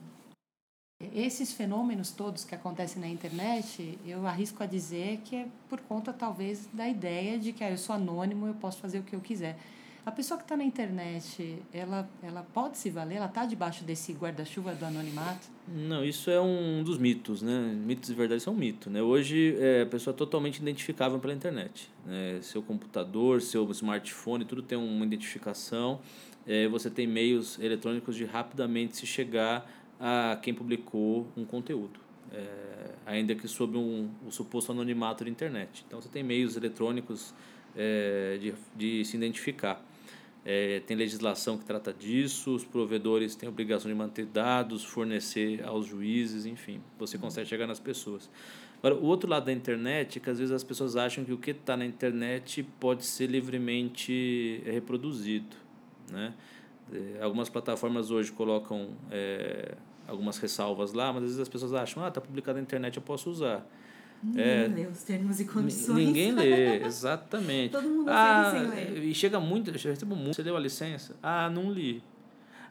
Esses 1.14 1.52
fenômenos 1.52 2.12
todos 2.12 2.46
que 2.46 2.56
acontecem 2.56 3.02
na 3.02 3.08
internet, 3.10 4.00
eu 4.08 4.26
arrisco 4.26 4.64
a 4.64 4.66
dizer 4.66 5.20
que 5.26 5.36
é 5.36 5.48
por 5.68 5.82
conta, 5.82 6.14
talvez, 6.14 6.70
da 6.72 6.88
ideia 6.88 7.38
de 7.38 7.52
que 7.52 7.66
ah, 7.66 7.70
eu 7.70 7.78
sou 7.78 7.94
anônimo, 7.96 8.48
eu 8.48 8.54
posso 8.54 8.78
fazer 8.78 9.00
o 9.00 9.04
que 9.04 9.14
eu 9.14 9.20
quiser. 9.20 9.58
A 10.06 10.12
pessoa 10.12 10.38
que 10.38 10.46
está 10.46 10.56
na 10.56 10.64
internet, 10.64 11.62
ela, 11.74 12.08
ela 12.24 12.48
pode 12.54 12.78
se 12.78 12.90
valer? 12.90 13.16
Ela 13.16 13.26
está 13.26 13.46
debaixo 13.46 13.84
desse 13.84 14.14
guarda-chuva 14.14 14.74
do 14.74 14.86
anonimato? 14.86 15.50
Não, 15.68 16.06
isso 16.06 16.30
é 16.30 16.40
um 16.40 16.82
dos 16.82 16.98
mitos, 16.98 17.42
né? 17.42 17.76
Mitos 17.76 18.10
e 18.10 18.14
verdades 18.14 18.44
são 18.44 18.54
um 18.54 18.58
mito, 18.58 18.90
né? 18.90 19.02
Hoje, 19.02 19.58
é, 19.60 19.82
a 19.82 19.86
pessoa 19.88 20.14
é 20.14 20.18
totalmente 20.18 20.60
identificável 20.60 21.20
pela 21.20 21.34
internet. 21.34 21.92
Né? 22.06 22.40
Seu 22.42 22.62
computador, 22.62 23.42
seu 23.42 23.70
smartphone, 23.72 24.46
tudo 24.46 24.62
tem 24.62 24.78
uma 24.78 25.06
identificação. 25.06 26.00
É, 26.48 26.68
você 26.68 26.90
tem 26.90 27.08
meios 27.08 27.60
eletrônicos 27.60 28.16
de 28.16 28.24
rapidamente 28.24 28.96
se 28.96 29.08
chegar 29.08 29.68
a 30.00 30.38
quem 30.42 30.54
publicou 30.54 31.28
um 31.36 31.46
conteúdo, 31.46 32.00
é, 32.32 32.92
ainda 33.06 33.36
que 33.36 33.48
sob 33.48 33.78
um, 33.78 34.10
o 34.26 34.32
suposto 34.32 34.72
anonimato 34.72 35.24
da 35.24 35.30
internet. 35.30 35.84
Então 35.88 36.02
você 36.02 36.10
tem 36.10 36.24
meios 36.24 36.56
eletrônicos 36.56 37.34
é, 37.76 38.38
de, 38.40 38.54
de 38.76 39.06
se 39.06 39.18
identificar. 39.18 39.84
É, 40.48 40.80
tem 40.82 40.96
legislação 40.96 41.58
que 41.58 41.66
trata 41.66 41.92
disso, 41.92 42.54
os 42.54 42.64
provedores 42.64 43.36
têm 43.36 43.50
obrigação 43.50 43.90
de 43.90 43.98
manter 43.98 44.28
dados, 44.28 44.84
fornecer 44.84 45.64
aos 45.66 45.88
juízes, 45.88 46.46
enfim, 46.46 46.80
você 47.00 47.18
consegue 47.18 47.50
chegar 47.50 47.66
nas 47.66 47.80
pessoas. 47.80 48.30
Agora, 48.78 48.94
o 48.94 49.06
outro 49.06 49.28
lado 49.28 49.46
da 49.46 49.52
internet 49.52 50.20
é 50.20 50.22
que 50.22 50.30
às 50.30 50.38
vezes 50.38 50.54
as 50.54 50.64
pessoas 50.64 50.96
acham 50.96 51.26
que 51.26 51.34
o 51.34 51.38
que 51.40 51.50
está 51.50 51.76
na 51.76 51.84
internet 51.84 52.62
pode 52.80 53.04
ser 53.04 53.28
livremente 53.28 54.62
reproduzido, 54.64 55.56
né? 56.12 56.36
É, 56.94 57.22
algumas 57.22 57.50
plataformas 57.50 58.12
hoje 58.12 58.32
colocam 58.32 58.90
é, 59.12 59.76
algumas 60.08 60.38
ressalvas 60.38 60.94
lá, 60.94 61.12
mas 61.12 61.24
às 61.24 61.30
vezes 61.30 61.40
as 61.40 61.50
pessoas 61.50 61.74
acham, 61.74 62.04
ah, 62.04 62.10
está 62.10 62.22
publicado 62.22 62.58
na 62.58 62.64
internet, 62.64 62.98
eu 62.98 63.04
posso 63.04 63.30
usar. 63.30 63.66
Ninguém 64.24 64.44
é, 64.44 64.68
lê 64.68 64.88
os 64.88 65.04
termos 65.04 65.40
e 65.40 65.46
condições. 65.46 65.98
Ninguém 65.98 66.32
lê, 66.32 66.84
exatamente. 66.86 67.72
Todo 67.72 67.88
mundo 67.88 68.10
ah, 68.10 68.52
sem 68.52 68.68
ler. 68.68 69.04
E 69.04 69.14
chega 69.14 69.40
muito, 69.40 69.70
eu 69.70 69.74
recebo 69.74 70.16
muito. 70.16 70.36
Você 70.36 70.44
leu 70.44 70.56
a 70.56 70.60
licença? 70.60 71.16
Ah, 71.22 71.50
não 71.50 71.72
li. 71.72 72.02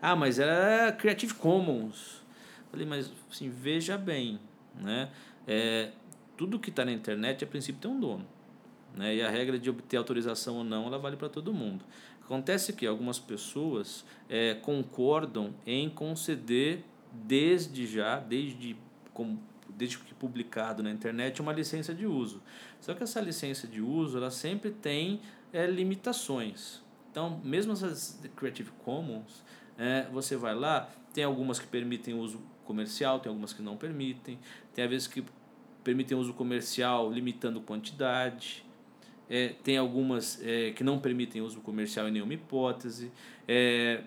Ah, 0.00 0.16
mas 0.16 0.38
era 0.38 0.92
Creative 0.92 1.35
Commons. 1.35 2.22
Falei, 2.70 2.87
mas 2.87 3.11
assim, 3.31 3.48
veja 3.48 3.96
bem, 3.96 4.40
né? 4.81 5.09
É, 5.46 5.90
tudo 6.37 6.59
que 6.59 6.70
está 6.70 6.85
na 6.85 6.92
internet, 6.92 7.44
a 7.44 7.46
princípio, 7.46 7.81
tem 7.81 7.90
um 7.90 8.00
dono. 8.00 8.27
Né? 8.96 9.16
E 9.16 9.22
a 9.22 9.31
regra 9.31 9.59
de 9.59 9.68
obter 9.70 9.96
autorização 9.96 10.57
ou 10.57 10.64
não, 10.64 10.87
ela 10.87 10.98
vale 10.98 11.16
para 11.16 11.29
todo 11.29 11.53
mundo. 11.53 11.85
Acontece 12.24 12.72
que 12.72 12.87
algumas 12.87 13.18
pessoas 13.18 14.04
é, 14.28 14.54
concordam 14.54 15.54
em 15.66 15.90
conceder 15.90 16.82
desde 17.12 17.87
já, 17.87 18.18
desde 18.18 18.76
desde 19.68 19.98
que 19.98 20.14
publicado 20.14 20.82
na 20.82 20.90
internet, 20.90 21.40
uma 21.40 21.52
licença 21.52 21.94
de 21.94 22.06
uso. 22.06 22.42
Só 22.80 22.94
que 22.94 23.02
essa 23.02 23.20
licença 23.20 23.66
de 23.66 23.80
uso, 23.80 24.16
ela 24.16 24.30
sempre 24.30 24.70
tem 24.70 25.20
é, 25.52 25.66
limitações. 25.66 26.82
Então, 27.10 27.40
mesmo 27.44 27.72
essas 27.72 28.20
Creative 28.37 28.70
Commons, 28.84 29.44
é, 29.78 30.06
você 30.12 30.37
vai 30.37 30.54
lá, 30.54 30.88
tem 31.12 31.24
algumas 31.24 31.58
que 31.58 31.66
permitem 31.66 32.14
uso 32.14 32.40
comercial, 32.64 33.20
tem 33.20 33.28
algumas 33.30 33.52
que 33.52 33.62
não 33.62 33.76
permitem, 33.76 34.38
tem 34.74 34.84
às 34.84 34.90
vezes 34.90 35.06
que 35.06 35.24
permitem 35.82 36.16
uso 36.16 36.32
comercial 36.32 37.12
limitando 37.12 37.60
quantidade, 37.60 38.63
é, 39.28 39.54
tem 39.62 39.76
algumas 39.76 40.40
é, 40.42 40.70
que 40.72 40.84
não 40.84 40.98
permitem 40.98 41.42
uso 41.42 41.60
comercial 41.60 42.08
em 42.08 42.12
nenhuma 42.12 42.34
hipótese, 42.34 43.10
é, 43.48 44.02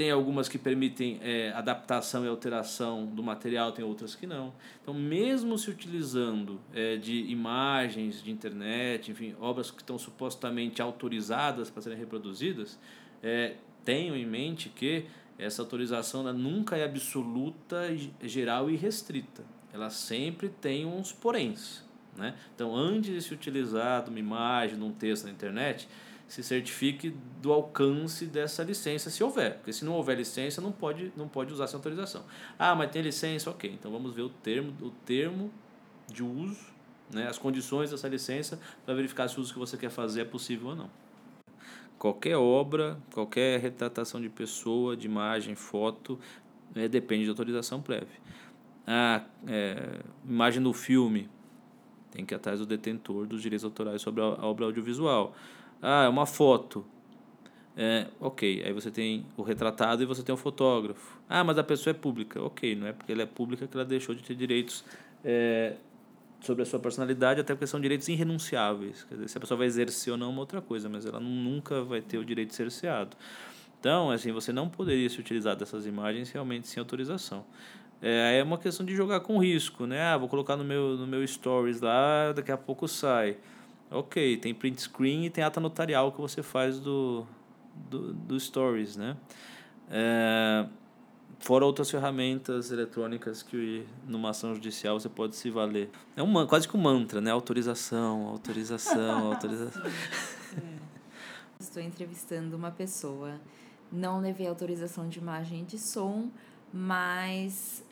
tem 0.00 0.10
algumas 0.10 0.48
que 0.48 0.56
permitem 0.56 1.20
é, 1.22 1.52
adaptação 1.52 2.24
e 2.24 2.28
alteração 2.28 3.04
do 3.04 3.22
material, 3.22 3.70
tem 3.70 3.84
outras 3.84 4.14
que 4.14 4.26
não. 4.26 4.50
Então, 4.80 4.94
mesmo 4.94 5.58
se 5.58 5.68
utilizando 5.68 6.58
é, 6.72 6.96
de 6.96 7.24
imagens 7.30 8.22
de 8.22 8.30
internet, 8.30 9.10
enfim, 9.10 9.36
obras 9.38 9.70
que 9.70 9.82
estão 9.82 9.98
supostamente 9.98 10.80
autorizadas 10.80 11.68
para 11.68 11.82
serem 11.82 11.98
reproduzidas, 11.98 12.78
é, 13.22 13.56
tenham 13.84 14.16
em 14.16 14.24
mente 14.24 14.70
que 14.70 15.04
essa 15.38 15.60
autorização 15.60 16.22
nunca 16.32 16.78
é 16.78 16.84
absoluta, 16.84 17.94
geral 18.22 18.70
e 18.70 18.76
restrita. 18.76 19.44
Ela 19.70 19.90
sempre 19.90 20.48
tem 20.48 20.86
uns 20.86 21.12
poréns. 21.12 21.84
Né? 22.20 22.34
Então, 22.54 22.76
antes 22.76 23.10
de 23.10 23.22
se 23.22 23.32
utilizar 23.32 24.04
de 24.04 24.10
uma 24.10 24.18
imagem, 24.18 24.76
de 24.76 24.84
um 24.84 24.92
texto 24.92 25.24
na 25.24 25.30
internet, 25.30 25.88
se 26.28 26.42
certifique 26.44 27.16
do 27.40 27.50
alcance 27.50 28.26
dessa 28.26 28.62
licença, 28.62 29.08
se 29.10 29.24
houver. 29.24 29.56
Porque 29.56 29.72
se 29.72 29.84
não 29.84 29.94
houver 29.94 30.18
licença, 30.18 30.60
não 30.60 30.70
pode, 30.70 31.10
não 31.16 31.26
pode 31.26 31.52
usar 31.52 31.66
sem 31.66 31.76
autorização. 31.76 32.22
Ah, 32.58 32.74
mas 32.74 32.90
tem 32.90 33.00
licença, 33.02 33.50
ok. 33.50 33.70
Então 33.72 33.90
vamos 33.90 34.14
ver 34.14 34.22
o 34.22 34.28
termo, 34.28 34.72
o 34.80 34.90
termo 35.04 35.50
de 36.06 36.22
uso, 36.22 36.60
né, 37.10 37.26
as 37.26 37.38
condições 37.38 37.90
dessa 37.90 38.06
licença, 38.06 38.60
para 38.84 38.94
verificar 38.94 39.26
se 39.28 39.38
o 39.38 39.40
uso 39.40 39.52
que 39.52 39.58
você 39.58 39.76
quer 39.76 39.90
fazer 39.90 40.20
é 40.20 40.24
possível 40.24 40.68
ou 40.68 40.76
não. 40.76 40.90
Qualquer 41.98 42.36
obra, 42.36 42.98
qualquer 43.12 43.58
retratação 43.58 44.20
de 44.20 44.28
pessoa, 44.28 44.96
de 44.96 45.06
imagem, 45.06 45.54
foto, 45.54 46.18
é, 46.74 46.86
depende 46.86 47.24
de 47.24 47.30
autorização 47.30 47.80
prévia. 47.80 48.20
Ah, 48.86 49.24
é, 49.46 50.00
imagem 50.24 50.62
do 50.62 50.72
filme, 50.72 51.28
tem 52.10 52.24
que 52.24 52.34
ir 52.34 52.36
atrás 52.36 52.60
do 52.60 52.66
detentor 52.66 53.26
dos 53.26 53.42
direitos 53.42 53.64
autorais 53.64 54.02
sobre 54.02 54.22
a 54.22 54.26
obra 54.26 54.66
audiovisual. 54.66 55.34
Ah, 55.80 56.04
é 56.04 56.08
uma 56.08 56.26
foto. 56.26 56.84
É, 57.76 58.08
ok, 58.20 58.62
aí 58.64 58.72
você 58.72 58.90
tem 58.90 59.24
o 59.36 59.42
retratado 59.42 60.02
e 60.02 60.06
você 60.06 60.22
tem 60.22 60.34
o 60.34 60.38
fotógrafo. 60.38 61.18
Ah, 61.28 61.42
mas 61.44 61.56
a 61.56 61.64
pessoa 61.64 61.92
é 61.92 61.94
pública. 61.94 62.42
Ok, 62.42 62.74
não 62.74 62.86
é 62.86 62.92
porque 62.92 63.12
ela 63.12 63.22
é 63.22 63.26
pública 63.26 63.66
que 63.66 63.76
ela 63.76 63.84
deixou 63.84 64.14
de 64.14 64.22
ter 64.22 64.34
direitos 64.34 64.84
é, 65.24 65.76
sobre 66.40 66.62
a 66.62 66.66
sua 66.66 66.78
personalidade, 66.78 67.40
até 67.40 67.54
porque 67.54 67.66
são 67.66 67.80
direitos 67.80 68.08
irrenunciáveis. 68.08 69.04
Quer 69.04 69.14
dizer, 69.14 69.28
se 69.28 69.38
a 69.38 69.40
pessoa 69.40 69.56
vai 69.58 69.66
exercer 69.66 70.12
ou 70.12 70.18
não 70.18 70.26
é 70.26 70.30
uma 70.30 70.40
outra 70.40 70.60
coisa, 70.60 70.88
mas 70.88 71.06
ela 71.06 71.20
nunca 71.20 71.82
vai 71.82 72.00
ter 72.00 72.18
o 72.18 72.24
direito 72.24 72.50
de 72.50 72.56
cerceado. 72.56 73.16
Então, 73.78 74.10
assim, 74.10 74.30
você 74.30 74.52
não 74.52 74.68
poderia 74.68 75.08
se 75.08 75.18
utilizar 75.18 75.56
dessas 75.56 75.86
imagens 75.86 76.30
realmente 76.30 76.68
sem 76.68 76.80
autorização. 76.80 77.46
É, 78.02 78.38
é 78.38 78.42
uma 78.42 78.56
questão 78.58 78.84
de 78.84 78.94
jogar 78.94 79.20
com 79.20 79.38
risco, 79.38 79.86
né? 79.86 80.02
Ah, 80.02 80.16
vou 80.16 80.28
colocar 80.28 80.56
no 80.56 80.64
meu, 80.64 80.96
no 80.96 81.06
meu 81.06 81.26
stories 81.26 81.80
lá, 81.80 82.32
daqui 82.32 82.50
a 82.50 82.56
pouco 82.56 82.88
sai. 82.88 83.36
Ok, 83.90 84.36
tem 84.36 84.54
print 84.54 84.80
screen 84.82 85.26
e 85.26 85.30
tem 85.30 85.42
ata 85.42 85.60
notarial 85.60 86.12
que 86.12 86.20
você 86.20 86.42
faz 86.42 86.78
do, 86.78 87.26
do, 87.74 88.12
do 88.12 88.38
Stories, 88.38 88.96
né? 88.96 89.16
É, 89.90 90.64
fora 91.40 91.64
outras 91.64 91.90
ferramentas 91.90 92.70
eletrônicas 92.70 93.42
que 93.42 93.84
numa 94.06 94.30
ação 94.30 94.54
judicial 94.54 95.00
você 95.00 95.08
pode 95.08 95.34
se 95.34 95.50
valer. 95.50 95.90
É 96.16 96.22
um, 96.22 96.46
quase 96.46 96.68
que 96.68 96.76
um 96.76 96.80
mantra, 96.80 97.20
né? 97.20 97.32
Autorização, 97.32 98.28
autorização, 98.28 99.32
autorização. 99.32 99.82
Estou 101.58 101.82
entrevistando 101.82 102.56
uma 102.56 102.70
pessoa, 102.70 103.40
não 103.90 104.20
levei 104.20 104.46
autorização 104.46 105.08
de 105.08 105.18
imagem 105.18 105.62
e 105.62 105.64
de 105.64 105.78
som, 105.78 106.30
mas 106.72 107.84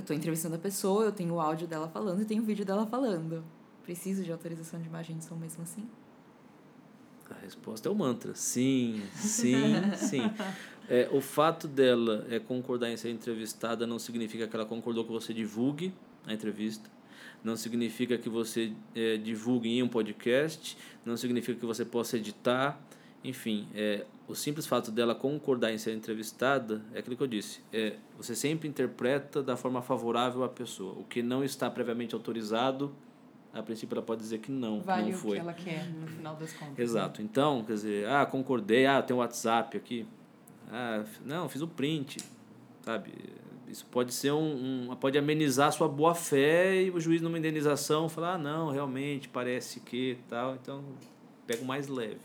eu 0.00 0.02
estou 0.02 0.16
entrevistando 0.16 0.56
a 0.56 0.58
pessoa, 0.58 1.04
eu 1.04 1.12
tenho 1.12 1.34
o 1.34 1.40
áudio 1.40 1.66
dela 1.66 1.88
falando 1.88 2.22
e 2.22 2.24
tenho 2.24 2.42
o 2.42 2.46
vídeo 2.46 2.64
dela 2.64 2.86
falando. 2.86 3.44
Preciso 3.84 4.24
de 4.24 4.32
autorização 4.32 4.80
de 4.80 4.88
imagem 4.88 5.16
de 5.18 5.24
som 5.24 5.36
mesmo 5.36 5.62
assim? 5.62 5.86
A 7.30 7.34
resposta 7.44 7.88
é 7.88 7.92
o 7.92 7.94
mantra. 7.94 8.34
Sim, 8.34 9.02
sim, 9.14 9.74
sim. 9.96 10.22
É, 10.88 11.08
o 11.12 11.20
fato 11.20 11.68
dela 11.68 12.26
é 12.28 12.40
concordar 12.40 12.90
em 12.90 12.96
ser 12.96 13.10
entrevistada 13.10 13.86
não 13.86 13.98
significa 13.98 14.48
que 14.48 14.56
ela 14.56 14.66
concordou 14.66 15.04
que 15.04 15.12
você 15.12 15.32
divulgue 15.32 15.92
a 16.26 16.32
entrevista. 16.32 16.90
Não 17.44 17.56
significa 17.56 18.18
que 18.18 18.28
você 18.28 18.72
é, 18.94 19.16
divulgue 19.16 19.68
em 19.68 19.82
um 19.82 19.88
podcast. 19.88 20.76
Não 21.04 21.16
significa 21.16 21.58
que 21.58 21.66
você 21.66 21.84
possa 21.84 22.16
editar. 22.16 22.80
Enfim, 23.22 23.68
é, 23.74 24.04
o 24.30 24.34
simples 24.34 24.66
fato 24.66 24.90
dela 24.90 25.14
concordar 25.14 25.72
em 25.72 25.78
ser 25.78 25.92
entrevistada 25.92 26.82
é 26.94 27.00
aquilo 27.00 27.16
que 27.16 27.22
eu 27.22 27.26
disse. 27.26 27.60
É, 27.72 27.96
você 28.16 28.34
sempre 28.34 28.68
interpreta 28.68 29.42
da 29.42 29.56
forma 29.56 29.82
favorável 29.82 30.44
à 30.44 30.48
pessoa. 30.48 30.92
O 30.98 31.04
que 31.04 31.22
não 31.22 31.42
está 31.42 31.68
previamente 31.68 32.14
autorizado 32.14 32.94
a 33.52 33.62
princípio 33.62 33.96
ela 33.96 34.02
pode 34.04 34.20
dizer 34.20 34.38
que 34.38 34.52
não, 34.52 34.80
vale 34.80 35.10
não 35.10 35.18
foi. 35.18 35.30
o 35.30 35.34
que 35.34 35.40
ela 35.40 35.52
quer 35.52 35.90
no 35.90 36.06
final 36.06 36.36
das 36.36 36.52
contas. 36.52 36.76
Né? 36.78 36.84
Exato. 36.84 37.20
Né? 37.20 37.28
Então, 37.28 37.64
quer 37.64 37.72
dizer, 37.72 38.08
ah, 38.08 38.24
concordei, 38.24 38.86
ah, 38.86 39.02
tem 39.02 39.14
um 39.14 39.18
WhatsApp 39.18 39.76
aqui. 39.76 40.06
Ah, 40.70 41.04
não, 41.24 41.48
fiz 41.48 41.60
o 41.60 41.66
print, 41.66 42.18
sabe? 42.82 43.12
Isso 43.66 43.84
pode 43.86 44.12
ser 44.14 44.32
um, 44.32 44.90
um 44.90 44.96
pode 44.96 45.18
amenizar 45.18 45.68
a 45.68 45.72
sua 45.72 45.88
boa 45.88 46.14
fé 46.14 46.82
e 46.82 46.90
o 46.90 47.00
juiz 47.00 47.20
numa 47.20 47.38
indenização 47.38 48.08
falar, 48.08 48.34
ah, 48.34 48.38
não, 48.38 48.70
realmente 48.70 49.28
parece 49.28 49.80
que 49.80 50.18
tal, 50.28 50.54
então 50.54 50.84
pega 51.44 51.62
o 51.62 51.66
mais 51.66 51.88
leve. 51.88 52.20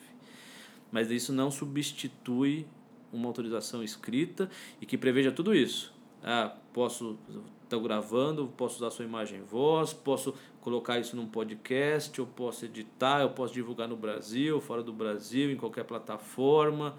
Mas 0.95 1.11
isso 1.11 1.33
não 1.33 1.51
substitui 1.51 2.65
uma 3.11 3.27
autorização 3.27 3.83
escrita 3.83 4.49
e 4.79 4.85
que 4.85 4.97
preveja 4.97 5.29
tudo 5.29 5.53
isso. 5.53 5.93
Ah, 6.23 6.55
posso 6.71 7.17
estar 7.65 7.77
gravando, 7.79 8.47
posso 8.55 8.77
usar 8.77 8.91
sua 8.91 9.03
imagem 9.03 9.39
e 9.39 9.41
voz, 9.41 9.91
posso 9.91 10.33
colocar 10.61 10.97
isso 10.97 11.13
num 11.17 11.27
podcast, 11.27 12.17
eu 12.17 12.25
posso 12.25 12.63
editar, 12.63 13.19
eu 13.23 13.31
posso 13.31 13.53
divulgar 13.53 13.89
no 13.89 13.97
Brasil, 13.97 14.61
fora 14.61 14.81
do 14.81 14.93
Brasil, 14.93 15.51
em 15.51 15.57
qualquer 15.57 15.83
plataforma. 15.83 16.95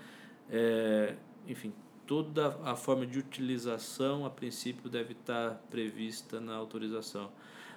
É, 0.50 1.14
enfim, 1.48 1.72
toda 2.06 2.48
a 2.64 2.76
forma 2.76 3.06
de 3.06 3.18
utilização, 3.18 4.26
a 4.26 4.30
princípio, 4.30 4.90
deve 4.90 5.12
estar 5.12 5.54
prevista 5.70 6.38
na 6.38 6.54
autorização. 6.54 7.30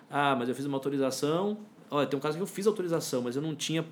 Ah, 0.10 0.36
mas 0.36 0.50
eu 0.50 0.56
fiz 0.56 0.66
uma 0.66 0.76
autorização. 0.76 1.60
Olha, 1.90 2.06
tem 2.06 2.20
um 2.20 2.22
caso 2.22 2.36
que 2.36 2.44
eu 2.44 2.48
fiz 2.48 2.68
autorização, 2.68 3.22
mas 3.22 3.38
eu 3.38 3.42
não 3.42 3.56
tinha 3.56 3.86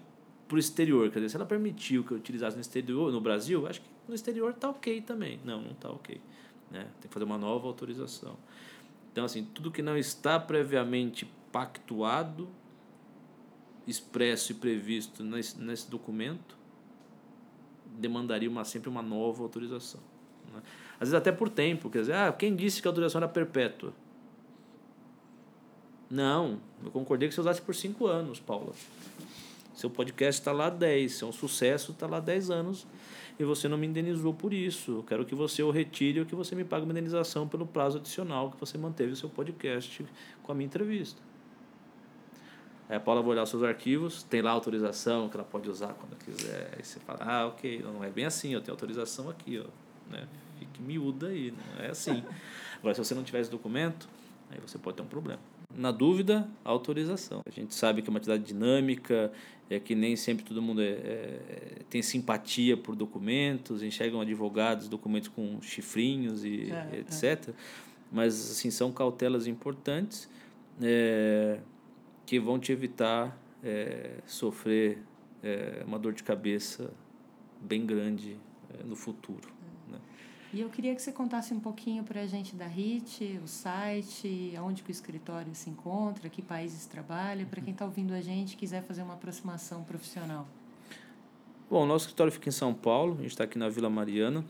para 0.48 0.56
o 0.56 0.60
exterior. 0.60 1.10
Quer 1.10 1.20
dizer, 1.20 1.30
se 1.30 1.36
ela 1.36 1.46
permitiu 1.46 2.04
que 2.04 2.12
eu 2.12 2.18
utilizasse 2.18 2.56
no 2.56 2.62
exterior, 2.62 3.12
no 3.12 3.22
Brasil, 3.22 3.68
acho 3.68 3.82
que 3.82 3.88
no 4.08 4.16
exterior 4.16 4.52
está 4.52 4.70
ok 4.70 5.02
também. 5.02 5.40
Não, 5.44 5.62
não 5.62 5.72
está 5.72 5.90
ok. 5.90 6.20
Né? 6.72 6.84
Tem 7.00 7.08
que 7.08 7.14
fazer 7.14 7.26
uma 7.26 7.38
nova 7.38 7.68
autorização. 7.68 8.38
Então, 9.12 9.26
assim, 9.26 9.44
tudo 9.44 9.72
que 9.72 9.82
não 9.82 9.98
está 9.98 10.40
previamente 10.40 11.28
pactuado, 11.52 12.48
expresso 13.86 14.52
e 14.52 14.56
previsto 14.56 15.24
nesse, 15.24 15.60
nesse 15.60 15.90
documento, 15.90 16.58
demandaria 17.98 18.50
uma, 18.50 18.64
sempre 18.64 18.90
uma 18.90 19.02
nova 19.02 19.44
autorização. 19.44 20.02
Né? 20.54 20.62
Às 20.94 21.10
vezes 21.10 21.14
até 21.16 21.32
por 21.32 21.50
tempo, 21.50 21.90
quer 21.90 22.02
dizer, 22.02 22.14
ah, 22.14 22.32
quem 22.32 22.56
disse 22.56 22.82
que 22.82 22.88
a 22.88 22.92
autorização 22.92 23.20
era 23.20 23.28
perpétua? 23.28 23.94
Não, 26.10 26.60
eu 26.84 26.92
concordei 26.92 27.28
que 27.28 27.36
você 27.36 27.42
usasse 27.42 27.62
por 27.62 27.76
cinco 27.76 28.08
anos, 28.08 28.40
Paula. 28.40 28.74
Seu 29.78 29.92
podcast 29.92 30.42
está 30.42 30.52
lá 30.52 30.72
10, 30.72 31.12
se 31.12 31.24
é 31.24 31.28
um 31.28 31.32
sucesso, 31.32 31.92
está 31.92 32.08
lá 32.08 32.20
10 32.20 32.50
anos 32.50 32.88
e 33.38 33.44
você 33.44 33.68
não 33.68 33.78
me 33.78 33.86
indenizou 33.86 34.34
por 34.34 34.52
isso. 34.52 34.92
Eu 34.92 35.04
quero 35.04 35.24
que 35.24 35.36
você 35.36 35.62
o 35.62 35.70
retire 35.70 36.20
ou 36.20 36.26
que 36.26 36.34
você 36.34 36.56
me 36.56 36.63
pague 36.63 36.84
uma 36.84 36.92
indenização 36.92 37.48
pelo 37.48 37.63
prazo 37.63 38.00
adicional 38.00 38.50
que 38.50 38.60
você 38.60 38.75
manteve 38.75 39.12
o 39.12 39.15
seu 39.15 39.30
podcast 39.30 40.04
com 40.42 40.52
a 40.52 40.56
minha 40.56 40.65
entrevista. 40.65 41.21
Aí 42.90 42.98
a 42.98 43.00
Paula 43.00 43.21
vai 43.21 43.34
olhar 43.34 43.44
os 43.44 43.52
seus 43.52 43.62
arquivos, 43.62 44.23
tem 44.23 44.42
lá 44.42 44.50
a 44.50 44.54
autorização 44.54 45.30
que 45.30 45.38
ela 45.38 45.46
pode 45.46 45.69
usar 45.69 45.94
quando 45.94 46.17
quiser. 46.17 46.73
Aí 46.75 46.84
você 46.84 47.00
fala, 47.00 47.19
ah, 47.21 47.46
ok, 47.46 47.84
não 47.84 48.04
é 48.04 48.10
bem 48.10 48.25
assim, 48.25 48.56
eu 48.56 48.62
tenho 48.62 48.73
autorização 48.73 49.30
aqui, 49.30 49.63
ó. 49.63 50.12
Né? 50.12 50.28
Fique 50.58 50.82
miúda 50.82 51.28
aí, 51.28 51.52
não 51.52 51.86
é 51.86 51.92
assim. 51.92 52.23
Agora, 52.80 52.96
se 52.96 53.06
você 53.06 53.13
não 53.13 53.23
tiver 53.23 53.42
esse 53.42 53.52
documento, 53.52 54.10
aí 54.50 54.60
você 54.60 54.77
pode 54.77 54.98
ter 54.98 55.04
um 55.04 55.08
problema. 55.08 55.39
Na 55.75 55.91
dúvida, 55.91 56.48
autorização. 56.63 57.41
A 57.45 57.52
gente 57.52 57.75
sabe 57.75 58.02
que 58.02 58.10
é 58.10 58.12
uma 58.12 58.17
atividade 58.17 58.43
dinâmica, 58.43 59.31
é 59.69 59.79
que 59.79 59.93
nem 59.93 60.15
sempre 60.15 60.45
todo 60.45 60.62
mundo 60.62 60.81
é, 60.81 60.89
é, 60.89 61.81
tem 61.89 62.02
simpatia 62.02 62.77
por 62.77 62.95
documentos, 62.95 63.83
enxergam 63.83 64.21
advogados, 64.21 64.87
documentos 64.87 65.29
com 65.29 65.62
chifrinhos 65.62 66.45
e 66.45 66.71
é, 66.71 67.00
etc. 67.00 67.50
É. 67.50 67.54
Mas, 68.12 68.52
assim, 68.52 68.71
são 68.71 68.91
cautelas 68.91 69.45
importantes. 69.45 70.29
É, 70.81 71.60
que 72.25 72.39
vão 72.39 72.60
te 72.60 72.71
evitar 72.71 73.35
é, 73.63 74.17
sofrer 74.25 75.00
é, 75.41 75.81
uma 75.87 75.98
dor 75.98 76.13
de 76.13 76.21
cabeça 76.23 76.91
bem 77.62 77.85
grande 77.85 78.37
no 78.85 78.95
futuro. 78.95 79.50
E 80.58 80.62
eu 80.62 80.70
queria 80.70 80.96
que 80.96 81.02
você 81.04 81.12
contasse 81.12 81.54
um 81.54 81.60
pouquinho 81.60 82.04
para 82.04 82.22
a 82.22 82.26
gente 82.26 82.56
da 82.56 82.66
HIT, 82.66 83.40
o 83.44 83.48
site, 83.48 84.54
onde 84.60 84.82
o 84.82 84.90
escritório 84.90 85.54
se 85.54 85.70
encontra, 85.70 86.28
que 86.30 86.42
países 86.42 86.88
trabalha, 86.88 87.46
para 87.46 87.62
quem 87.62 87.74
está 87.74 87.86
ouvindo 87.86 88.12
a 88.12 88.22
gente 88.22 88.54
e 88.54 88.56
quiser 88.56 88.82
fazer 88.82 89.04
uma 89.04 89.14
aproximação 89.14 89.84
profissional. 89.84 90.48
Bom, 91.70 91.84
o 91.84 91.86
nosso 91.86 92.06
escritório 92.06 92.34
fica 92.34 92.50
em 92.50 92.52
São 92.52 92.74
Paulo, 92.74 93.14
a 93.20 93.22
gente 93.22 93.34
está 93.34 93.44
aqui 93.44 93.56
na 93.56 93.70
Vila 93.70 93.88
Mariana. 93.88 94.44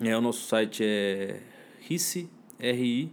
É, 0.00 0.16
o 0.16 0.20
nosso 0.22 0.46
site 0.46 0.82
é 0.82 1.42
RICI, 1.80 2.30
RI, 2.58 3.12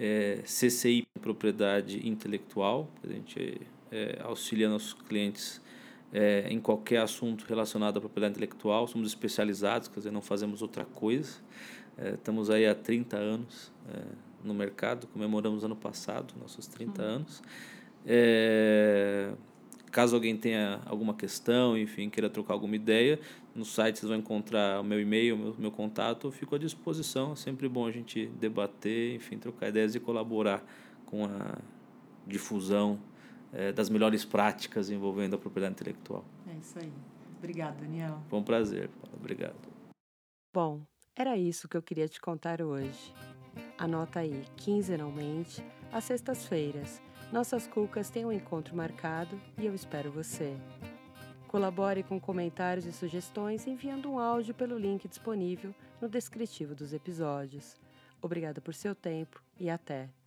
é, 0.00 0.42
CCI, 0.44 1.06
Propriedade 1.22 2.08
Intelectual. 2.08 2.90
A 3.04 3.06
gente 3.06 3.60
é, 3.92 4.20
auxilia 4.24 4.68
nossos 4.68 4.94
clientes 4.94 5.62
é, 6.12 6.46
em 6.50 6.60
qualquer 6.60 6.98
assunto 6.98 7.44
relacionado 7.48 7.98
à 7.98 8.00
propriedade 8.00 8.32
intelectual. 8.32 8.86
Somos 8.86 9.08
especializados, 9.08 9.88
quer 9.88 10.00
dizer, 10.00 10.10
não 10.10 10.22
fazemos 10.22 10.62
outra 10.62 10.84
coisa. 10.84 11.38
É, 11.98 12.10
estamos 12.10 12.50
aí 12.50 12.66
há 12.66 12.74
30 12.74 13.16
anos 13.16 13.72
é, 13.92 14.02
no 14.44 14.54
mercado, 14.54 15.06
comemoramos 15.08 15.64
ano 15.64 15.76
passado 15.76 16.34
nossos 16.40 16.66
30 16.66 17.02
uhum. 17.02 17.08
anos. 17.08 17.42
É, 18.06 19.32
Caso 19.90 20.14
alguém 20.14 20.36
tenha 20.36 20.80
alguma 20.86 21.14
questão, 21.14 21.76
enfim, 21.76 22.08
queira 22.08 22.30
trocar 22.30 22.54
alguma 22.54 22.76
ideia, 22.76 23.18
no 23.52 23.64
site 23.64 23.98
vocês 23.98 24.08
vão 24.08 24.18
encontrar 24.18 24.80
o 24.80 24.84
meu 24.84 25.00
e-mail, 25.00 25.34
o 25.34 25.38
meu, 25.38 25.54
meu 25.58 25.70
contato, 25.72 26.28
eu 26.28 26.30
fico 26.30 26.54
à 26.54 26.58
disposição. 26.58 27.32
É 27.32 27.36
sempre 27.36 27.68
bom 27.68 27.86
a 27.86 27.90
gente 27.90 28.26
debater, 28.38 29.16
enfim, 29.16 29.36
trocar 29.36 29.68
ideias 29.68 29.96
e 29.96 30.00
colaborar 30.00 30.64
com 31.04 31.24
a 31.24 31.58
difusão 32.24 33.00
é, 33.52 33.72
das 33.72 33.88
melhores 33.88 34.24
práticas 34.24 34.90
envolvendo 34.90 35.36
a 35.36 35.38
propriedade 35.38 35.74
intelectual. 35.74 36.24
É 36.48 36.54
isso 36.54 36.78
aí. 36.78 36.92
Obrigado, 37.38 37.80
Daniel. 37.80 38.20
Foi 38.28 38.38
um 38.38 38.44
prazer. 38.44 38.90
Obrigado. 39.12 39.68
Bom, 40.52 40.82
era 41.16 41.36
isso 41.36 41.68
que 41.68 41.76
eu 41.76 41.82
queria 41.82 42.08
te 42.08 42.20
contar 42.20 42.60
hoje. 42.60 43.14
Anota 43.78 44.20
aí, 44.20 44.44
quinzenalmente, 44.56 45.64
às 45.92 46.04
sextas-feiras 46.04 47.02
nossas 47.32 47.64
cucas 47.64 48.10
têm 48.10 48.24
um 48.24 48.32
encontro 48.32 48.74
marcado 48.74 49.40
e 49.56 49.64
eu 49.64 49.72
espero 49.72 50.10
você. 50.10 50.56
Colabore 51.46 52.02
com 52.02 52.20
comentários 52.20 52.86
e 52.86 52.92
sugestões 52.92 53.68
enviando 53.68 54.10
um 54.10 54.18
áudio 54.18 54.52
pelo 54.52 54.76
link 54.76 55.06
disponível 55.06 55.72
no 56.00 56.08
descritivo 56.08 56.74
dos 56.74 56.92
episódios. 56.92 57.76
Obrigada 58.20 58.60
por 58.60 58.74
seu 58.74 58.96
tempo 58.96 59.40
e 59.58 59.70
até! 59.70 60.19